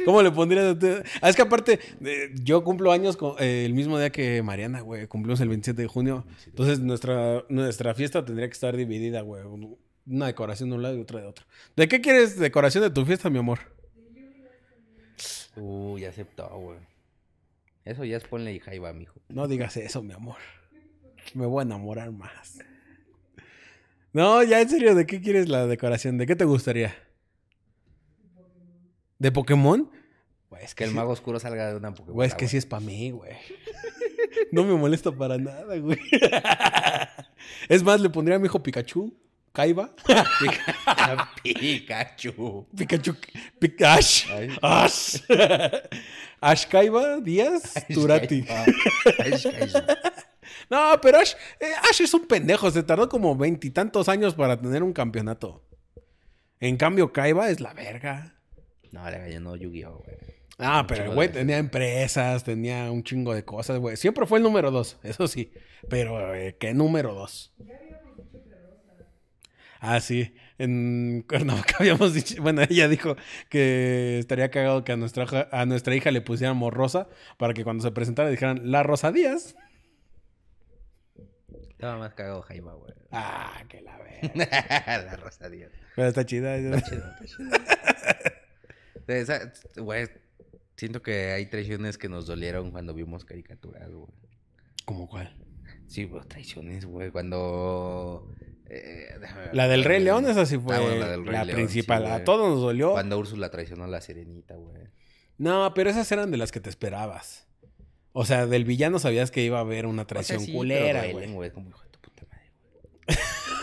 [0.06, 1.06] ¿Cómo le pondrías a usted?
[1.22, 4.82] Ah, es que aparte, eh, yo cumplo años con- eh, el mismo día que Mariana,
[4.82, 5.08] güey.
[5.08, 6.26] Cumplimos el 27 de junio.
[6.48, 9.44] Entonces, nuestra, nuestra fiesta tendría que estar dividida, güey.
[9.44, 11.46] Un- Una decoración de un lado y otra de otro.
[11.78, 13.60] ¿De qué quieres decoración de tu fiesta, mi amor?
[15.98, 16.80] Ya aceptó, güey.
[17.86, 19.20] Eso ya es ponle Jaiba, mijo.
[19.30, 20.38] No digas eso, mi amor.
[21.34, 22.60] Me voy a enamorar más.
[24.14, 26.18] No, ya en serio, ¿de qué quieres la decoración?
[26.18, 26.96] ¿De qué te gustaría?
[29.20, 29.90] ¿De Pokémon?
[30.50, 32.14] Güey, es Que el mago oscuro salga de una Pokémon.
[32.16, 33.34] Güey, es que sí es para mí, güey.
[34.52, 36.00] No me molesta para nada, güey.
[37.70, 39.14] Es más, le pondría a mi hijo Pikachu,
[39.52, 39.94] Kaiba.
[41.44, 42.68] Pikachu.
[42.76, 43.16] Pikachu,
[43.60, 44.26] Pi- Ash.
[44.32, 44.50] Ay.
[44.62, 45.18] Ash.
[46.40, 48.46] Ash Kaiba, Díaz, Turati.
[48.50, 48.74] Ay,
[49.24, 49.72] ay,
[50.70, 52.70] No, pero Ash, eh, Ash es un pendejo.
[52.72, 55.64] Se tardó como veintitantos años para tener un campeonato.
[56.60, 58.36] En cambio, Kaiba es la verga.
[58.92, 60.34] No, le ganó Yu-Gi-Oh, güey.
[60.60, 63.98] Ah, pero el güey tenía empresas, tenía un chingo de cosas, güey.
[63.98, 65.52] Siempre fue el número dos, eso sí.
[65.90, 67.54] Pero, eh, ¿qué número dos?
[69.80, 70.34] Ah, sí.
[70.58, 73.18] En Cuernavaca habíamos dicho, bueno, ella dijo
[73.50, 77.84] que estaría cagado que a nuestra, a nuestra hija le pusiéramos Rosa para que cuando
[77.84, 79.56] se presentara dijeran La Rosa Díaz.
[81.84, 82.94] Estaba más cagado Jaima, güey.
[83.12, 84.32] Ah, que la ve.
[84.36, 85.70] la Rosa Díaz.
[85.96, 86.56] Pero está chida.
[86.56, 87.50] Está chido, está chido.
[89.08, 90.08] Esa- Güey,
[90.78, 94.08] siento que hay traiciones que nos dolieron cuando vimos caricaturas, güey.
[94.86, 95.36] ¿Cómo cuál?
[95.88, 97.12] Sí, güey, traiciones, güey.
[97.12, 98.30] Cuando.
[98.68, 99.10] eh.
[99.52, 102.06] La del Rey León, esa sí fue Ah, la, bueno, la del Rey León, principal.
[102.06, 102.92] sí, a todos nos dolió.
[102.94, 104.84] Cuando Úrsula traicionó a la sirenita, güey.
[105.38, 107.48] No, pero esas eran de las que te esperabas.
[108.14, 110.58] O sea, del villano sabías que iba a haber una O sea, traición sí, pero
[110.60, 111.52] culera, güey.
[111.52, 113.18] Como hijo de tu puta madre, güey.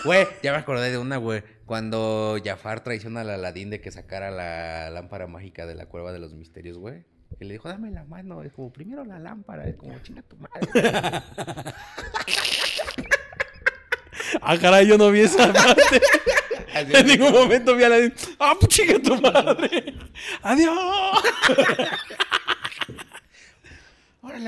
[0.04, 1.42] Güey, ya me acordé de una, güey.
[1.66, 6.18] Cuando Jafar traiciona al Aladín de que sacara la lámpara mágica de la cueva de
[6.18, 7.04] los misterios, güey.
[7.38, 8.42] Que le dijo, dame la mano.
[8.42, 9.68] Es como, primero la lámpara.
[9.68, 11.22] Es como, chinga tu madre.
[14.42, 16.00] Ah, caray, yo no vi esa parte.
[16.74, 18.12] En ningún momento vi a la...
[18.38, 19.94] ¡Ah, pues chinga tu madre!
[20.42, 20.74] ¡Adiós!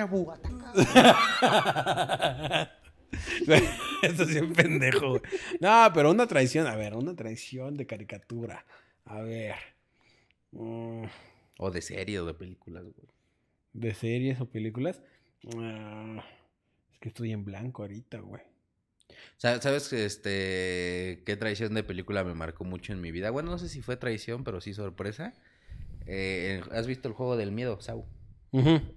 [0.09, 0.39] Buga.
[4.03, 5.11] Esto sí es un pendejo.
[5.11, 5.23] güey.
[5.61, 8.65] No, pero una traición, a ver, una traición de caricatura.
[9.05, 9.55] A ver.
[10.53, 11.05] Mm,
[11.59, 13.09] O de serie o de películas, güey.
[13.73, 15.03] ¿De series o películas?
[15.57, 16.23] Ah,
[16.93, 18.43] es que estoy en blanco ahorita, güey.
[19.37, 23.31] Sa- ¿Sabes este, qué traición de película me marcó mucho en mi vida?
[23.31, 25.33] Bueno, no sé si fue traición, pero sí sorpresa.
[26.07, 28.07] Eh, ¿Has visto el juego del miedo, Sau?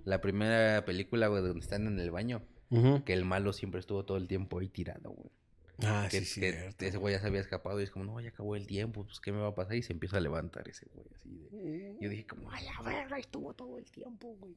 [0.04, 2.44] La primera película, güey, donde están en el baño.
[3.06, 5.32] Que el malo siempre estuvo todo el tiempo ahí tirado, güey.
[5.84, 8.30] Ah, que, sí, que ese güey ya se había escapado y es como, no, ya
[8.30, 9.76] acabó el tiempo, pues, ¿qué me va a pasar?
[9.76, 11.98] Y se empieza a levantar ese güey, así de...
[12.00, 14.56] Yo dije como, ay, a ver, ahí estuvo todo el tiempo, güey.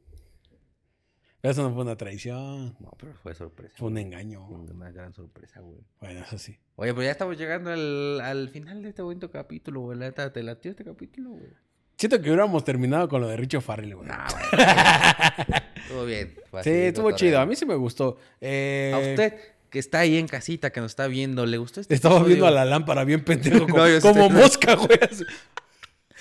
[1.40, 2.76] Pero eso no fue una traición.
[2.80, 3.74] No, pero fue sorpresa.
[3.76, 4.05] Fue un güey.
[4.05, 4.46] engaño.
[4.49, 5.80] Una gran sorpresa, güey.
[6.01, 6.59] Bueno, eso sí.
[6.74, 9.99] Oye, pues ya estamos llegando al, al final de este bonito capítulo, güey.
[9.99, 11.53] La neta, ¿te latió este capítulo, güey?
[11.99, 14.07] Siento que hubiéramos terminado con lo de Richo Farrell, güey.
[14.09, 15.59] Nah, güey.
[15.82, 16.34] Estuvo bien.
[16.62, 17.40] sí, estuvo chido.
[17.40, 18.18] A mí sí me gustó.
[18.40, 19.34] Eh, A usted
[19.68, 22.36] que está ahí en casita, que nos está viendo, ¿le gustó este Estaba episodio?
[22.36, 24.99] viendo a la lámpara bien pendejo, como, No, yo sí como estoy- mosca, güey.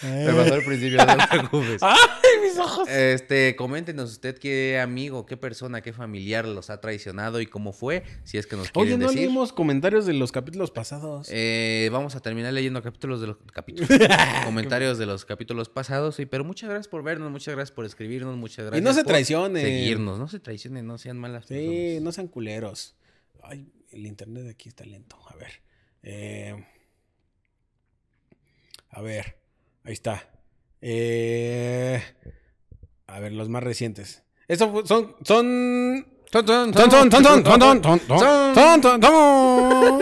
[0.03, 1.81] Me pasó al principio, no te preocupes.
[1.81, 1.97] ¡Ay,
[2.43, 2.87] mis ojos!
[2.89, 8.03] Este, coméntenos usted qué amigo, qué persona, qué familiar los ha traicionado y cómo fue,
[8.23, 9.21] si es que nos quieren Oye, no decir.
[9.27, 11.27] leímos comentarios de los capítulos pasados.
[11.31, 13.89] Eh, vamos a terminar leyendo capítulos de los capítulos,
[14.45, 16.19] comentarios de los capítulos pasados.
[16.19, 18.81] Y, pero muchas gracias por vernos, muchas gracias por escribirnos, muchas gracias.
[18.81, 19.63] y no se por traicionen.
[19.65, 22.01] Seguirnos, no se traicionen, no sean malas Sí, personas.
[22.03, 22.95] no sean culeros.
[23.43, 25.17] Ay, el internet de aquí está lento.
[25.29, 25.51] A ver.
[26.03, 26.65] Eh,
[28.91, 29.37] a ver.
[29.88, 30.27] Ahí está.
[30.81, 32.03] Eh,
[33.07, 34.21] a ver, los más recientes.
[34.49, 35.15] Estos son.
[35.23, 36.05] Son.
[36.29, 40.01] Son, son, Son, son, son, son, son, son, son,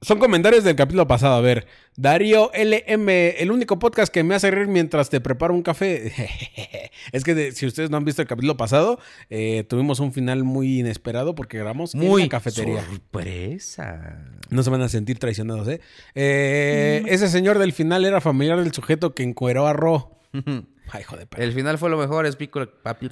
[0.00, 1.34] son, comentarios del capítulo pasado.
[1.34, 5.62] A ver, Darío LM, el único podcast que me hace reír mientras te preparo un
[5.62, 6.12] café.
[7.12, 8.98] es que de- si ustedes no han visto el capítulo pasado,
[9.30, 12.84] eh, tuvimos un final muy inesperado porque grabamos en Muy la cafetería.
[12.84, 14.24] sorpresa.
[14.50, 15.80] No se van a sentir traicionados, ¿eh?
[16.14, 20.20] Eh, Ese señor del final era familiar del sujeto que encueró a Ro.
[20.92, 21.44] Ay, hijo de perra.
[21.44, 22.46] El final fue lo mejor, es mi...
[22.48, 23.10] papi-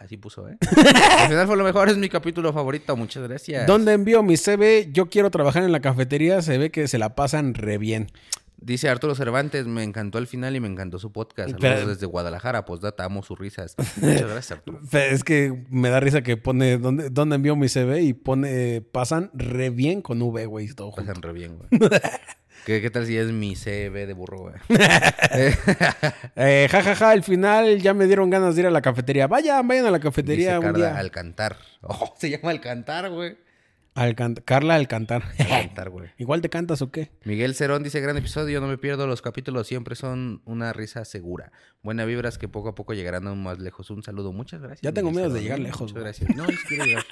[0.00, 0.56] Así puso, ¿eh?
[1.22, 2.96] El final fue lo mejor, es mi capítulo favorito.
[2.96, 3.66] Muchas gracias.
[3.66, 4.88] ¿Dónde envío mi CV?
[4.92, 6.42] Yo quiero trabajar en la cafetería.
[6.42, 8.08] Se ve que se la pasan re bien.
[8.58, 11.50] Dice Arturo Cervantes, me encantó el final y me encantó su podcast.
[11.60, 13.74] Pero- Saludos desde Guadalajara, postdata, amo sus risas.
[14.00, 14.80] Muchas gracias, Arturo.
[14.92, 18.00] Es que me da risa que pone ¿dónde, dónde envío mi CV?
[18.02, 20.68] Y pone pasan re bien con V, güey.
[20.68, 21.06] Todo junto.
[21.06, 21.68] Pasan re bien, güey.
[22.66, 24.54] ¿Qué, ¿Qué tal si es mi CB de burro, güey?
[26.34, 29.28] Eh, ja, ja, ja, al final ya me dieron ganas de ir a la cafetería.
[29.28, 30.98] Vayan, vayan a la cafetería Dice un Carla día.
[30.98, 31.56] Alcantar.
[31.82, 33.38] Oh, se llama Alcantar, güey.
[33.94, 35.22] Al can- Carla al cantar.
[35.38, 36.10] Alcantar, güey.
[36.18, 37.12] ¿Igual te cantas o qué?
[37.24, 41.52] Miguel Cerón dice, gran episodio, no me pierdo los capítulos, siempre son una risa segura.
[41.82, 43.88] Buena vibras que poco a poco llegarán aún más lejos.
[43.90, 44.82] Un saludo, muchas gracias.
[44.82, 46.04] Ya tengo miedo de llegar lejos, Muchas güey.
[46.04, 46.36] gracias.
[46.36, 47.04] No, quiero llegar.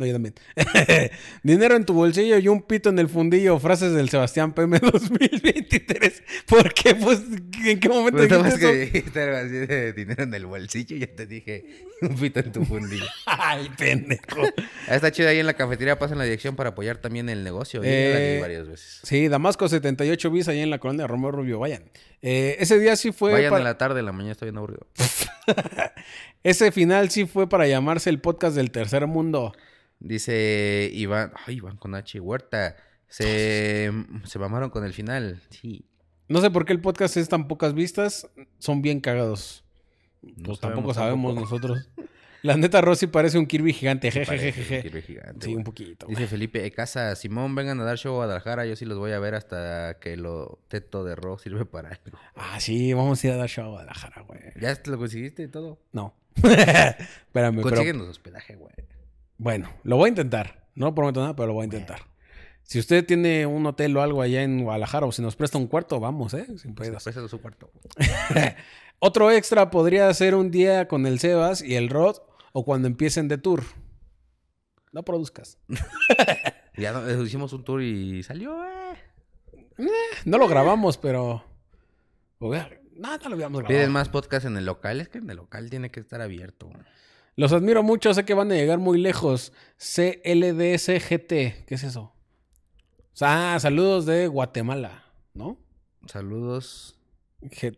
[0.00, 0.34] No, yo también.
[1.42, 3.58] Dinero en tu bolsillo y un pito en el fundillo.
[3.58, 6.22] Frases del Sebastián PM 2023.
[6.46, 6.94] ¿Por qué?
[6.94, 7.20] Pues,
[7.66, 8.92] ¿en qué momento Pues dijiste que eso?
[8.94, 12.64] dijiste algo así de dinero en el bolsillo ya te dije un pito en tu
[12.64, 13.04] fundillo.
[13.26, 14.40] Ay, pendejo.
[14.88, 17.82] Ah, Está chido ahí en la cafetería, pasan la dirección para apoyar también el negocio.
[17.84, 19.00] Eh, varias veces.
[19.02, 21.58] Sí, Damasco 78 bis allá en la colonia Romero Rubio.
[21.58, 21.82] Vayan.
[22.22, 23.32] Eh, ese día sí fue.
[23.32, 24.86] Vayan para- en la tarde, en la mañana está bien aburrido.
[26.42, 29.52] Ese final sí fue para llamarse el podcast del tercer mundo.
[30.00, 32.76] Dice Iván, ay, Iván con H Huerta.
[33.08, 33.92] Se,
[34.24, 35.42] se mamaron con el final.
[35.50, 35.84] Sí.
[36.28, 38.28] No sé por qué el podcast es tan pocas vistas.
[38.58, 39.64] Son bien cagados.
[40.22, 41.88] No Pues tampoco sabemos nosotros.
[42.42, 44.10] La neta, Rosy parece un Kirby gigante.
[44.26, 44.82] Parece un.
[44.82, 46.06] Kirby gigante, Sí, un poquito.
[46.06, 46.70] Dice Felipe E.
[46.70, 49.98] Casa, Simón, vengan a dar show a Guadalajara, yo sí los voy a ver hasta
[50.00, 52.18] que lo teto de Ro sirve para algo.
[52.36, 54.40] Ah, sí, vamos a ir a dar show a Guadalajara, güey.
[54.58, 55.78] ¿Ya lo conseguiste y todo?
[55.92, 56.14] No.
[56.36, 57.62] Espérame, pero.
[57.62, 58.72] Consíguenos hospedaje, güey.
[59.42, 60.66] Bueno, lo voy a intentar.
[60.74, 62.00] No prometo nada, pero lo voy a intentar.
[62.62, 65.66] Si usted tiene un hotel o algo allá en Guadalajara o si nos presta un
[65.66, 66.46] cuarto, vamos, ¿eh?
[66.58, 67.02] Sin pedos.
[67.02, 67.72] Préstale su cuarto.
[68.98, 72.16] Otro extra podría ser un día con el Sebas y el Rod
[72.52, 73.62] o cuando empiecen de tour.
[74.92, 75.58] No produzcas.
[76.76, 78.94] Ya no- eh, hicimos un tour y salió, eh.
[80.24, 81.44] No lo grabamos, pero...
[82.38, 83.68] Hubiera- No, no lo habíamos grabado.
[83.78, 85.00] Piden más podcast en el local.
[85.00, 86.70] Es que en el local tiene que estar abierto.
[87.36, 89.52] Los admiro mucho, sé que van a llegar muy lejos.
[89.78, 92.14] CLDSGT, ¿qué es eso?
[93.20, 95.04] Ah, saludos de Guatemala,
[95.34, 95.58] ¿no?
[96.06, 96.96] Saludos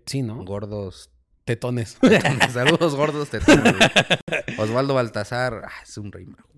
[0.06, 0.44] Sí, ¿no?
[0.44, 1.10] gordos.
[1.44, 1.98] Tetones.
[2.52, 3.74] Saludos gordos tetones.
[4.58, 5.62] Osvaldo Baltasar.
[5.66, 6.48] Ah, es un rey mago.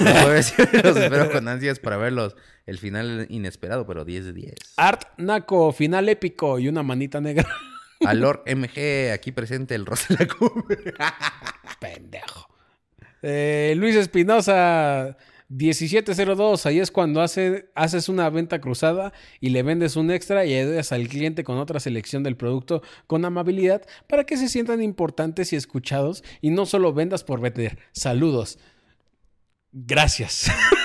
[0.00, 0.54] Los
[0.84, 2.36] los espero con ansias para verlos.
[2.64, 4.54] El final inesperado, pero 10 de 10.
[4.76, 7.46] Art Naco, final épico y una manita negra.
[8.06, 10.26] A Lord MG, aquí presente el Rosa la.
[11.80, 12.48] Pendejo.
[13.22, 15.16] Eh, Luis Espinosa,
[15.48, 16.66] 1702.
[16.66, 20.92] Ahí es cuando hace- haces una venta cruzada y le vendes un extra y ayudas
[20.92, 25.56] al cliente con otra selección del producto con amabilidad para que se sientan importantes y
[25.56, 27.78] escuchados y no solo vendas por vender.
[27.92, 28.58] Saludos.
[29.72, 30.50] Gracias.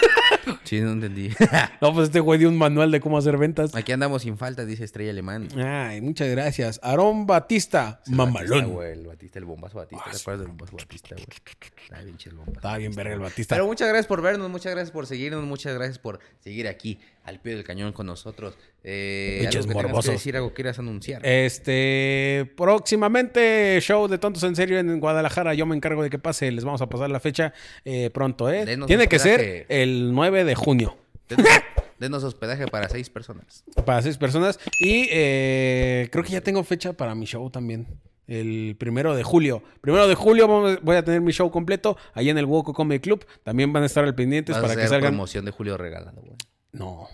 [0.69, 1.29] Sí, no entendí.
[1.81, 3.73] no, pues este güey dio un manual de cómo hacer ventas.
[3.73, 5.47] Aquí andamos sin falta, dice Estrella Alemán.
[5.57, 6.79] Ay, muchas gracias.
[6.83, 8.73] Aarón Batista, mamalón.
[8.73, 10.03] güey, el Batista, el bombazo Batista.
[10.11, 11.25] ¿Te acuerdas del bombazo Batista, güey?
[11.83, 12.59] Está bien chido el bombazo.
[12.59, 13.55] Estaba bien verga el Batista.
[13.55, 17.39] Pero muchas gracias por vernos, muchas gracias por seguirnos, muchas gracias por seguir aquí al
[17.39, 18.57] pie del cañón con nosotros.
[18.83, 21.25] Eh, algo que que decir, algo que quieras anunciar.
[21.25, 25.53] Este, próximamente show de Tontos en Serio en Guadalajara.
[25.53, 26.51] Yo me encargo de que pase.
[26.51, 27.53] Les vamos a pasar la fecha
[27.85, 28.65] eh, pronto, ¿eh?
[28.65, 30.97] Denos Tiene que ser el 9 de junio
[31.27, 31.47] Denos,
[31.99, 33.63] denos hospedaje para seis personas.
[33.85, 34.59] para seis personas.
[34.79, 37.87] Y eh, creo que ya tengo fecha para mi show también.
[38.27, 39.63] El primero de julio.
[39.81, 40.47] Primero de julio
[40.83, 43.25] voy a tener mi show completo ahí en el Woco Comedy Club.
[43.43, 45.13] También van a estar al pendientes Vas a para que hacer salgan.
[45.13, 46.37] promoción de Julio regalado, güey.
[46.71, 47.07] No.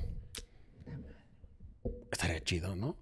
[2.11, 2.97] Estaría chido, ¿no?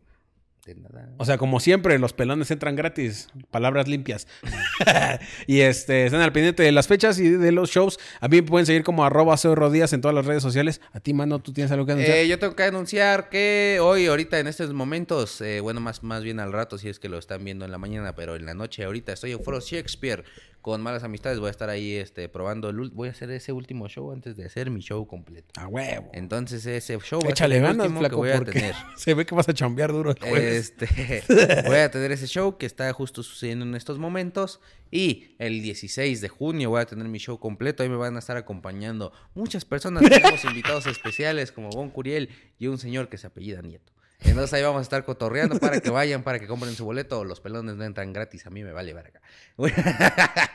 [0.65, 1.09] De nada.
[1.17, 3.27] O sea, como siempre, los pelones entran gratis.
[3.51, 4.27] Palabras limpias.
[5.47, 7.99] y este, estén al pendiente de las fechas y de los shows.
[8.21, 10.79] A mí me pueden seguir como arroba Cerro Díaz en todas las redes sociales.
[10.93, 12.17] A ti, mano, ¿tú tienes algo que anunciar?
[12.17, 16.23] Eh, yo tengo que anunciar que hoy, ahorita, en estos momentos, eh, bueno, más, más
[16.23, 18.53] bien al rato, si es que lo están viendo en la mañana, pero en la
[18.53, 20.23] noche, ahorita estoy en Foro Shakespeare
[20.63, 21.39] con Malas Amistades.
[21.39, 22.69] Voy a estar ahí este, probando.
[22.69, 25.49] El, voy a hacer ese último show antes de hacer mi show completo.
[25.59, 26.09] A huevo.
[26.13, 28.73] Entonces, ese show va a ser el ganas, último que flaco, voy a tener.
[28.97, 30.73] se ve que vas a chambear duro el jueves.
[30.79, 34.61] Este, voy a tener ese show que está justo sucediendo en estos momentos.
[34.89, 37.83] Y el 16 de junio voy a tener mi show completo.
[37.83, 40.01] Ahí me van a estar acompañando muchas personas.
[40.01, 43.91] Tenemos invitados especiales como Bon Curiel y un señor que se apellida Nieto.
[44.25, 47.23] Entonces ahí vamos a estar cotorreando para que vayan, para que compren su boleto.
[47.23, 48.45] Los pelones no entran gratis.
[48.45, 49.21] A mí me vale verga.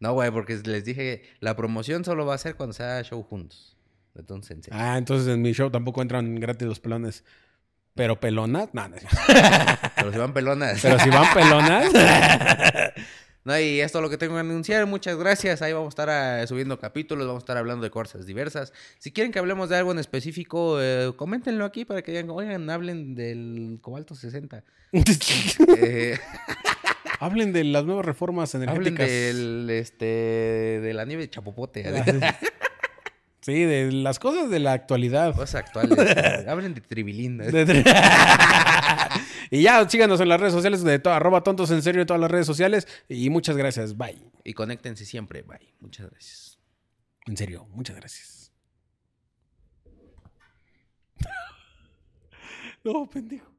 [0.00, 3.76] No, güey, porque les dije, la promoción solo va a ser cuando sea show juntos.
[4.14, 4.80] Entonces, en serio.
[4.80, 7.22] Ah, entonces en mi show tampoco entran gratis los pelones.
[7.94, 8.96] Pero pelonas, no, no.
[9.96, 10.80] Pero si van pelonas.
[10.80, 11.92] Pero si van pelonas,
[13.44, 14.86] No, y esto es lo que tengo que anunciar.
[14.86, 15.62] Muchas gracias.
[15.62, 18.72] Ahí vamos a estar ah, subiendo capítulos, vamos a estar hablando de cosas diversas.
[18.98, 22.68] Si quieren que hablemos de algo en específico, eh, coméntenlo aquí para que digan, oigan,
[22.68, 24.64] hablen del cobalto 60.
[25.76, 26.18] Eh,
[27.20, 29.08] hablen de las nuevas reformas hablen energéticas.
[29.08, 31.84] del, este, de la nieve de Chapopote.
[33.40, 35.34] Sí, de las cosas de la actualidad.
[35.34, 35.98] Cosas actuales.
[35.98, 37.40] eh, hablen de Tribilín.
[39.50, 42.20] Y ya, síganos en las redes sociales de to- arroba tontos en serio en todas
[42.20, 42.86] las redes sociales.
[43.08, 43.96] Y muchas gracias.
[43.96, 44.30] Bye.
[44.44, 45.42] Y conéctense siempre.
[45.42, 45.74] Bye.
[45.80, 46.58] Muchas gracias.
[47.26, 48.52] En serio, muchas gracias.
[52.84, 53.49] no, pendejo.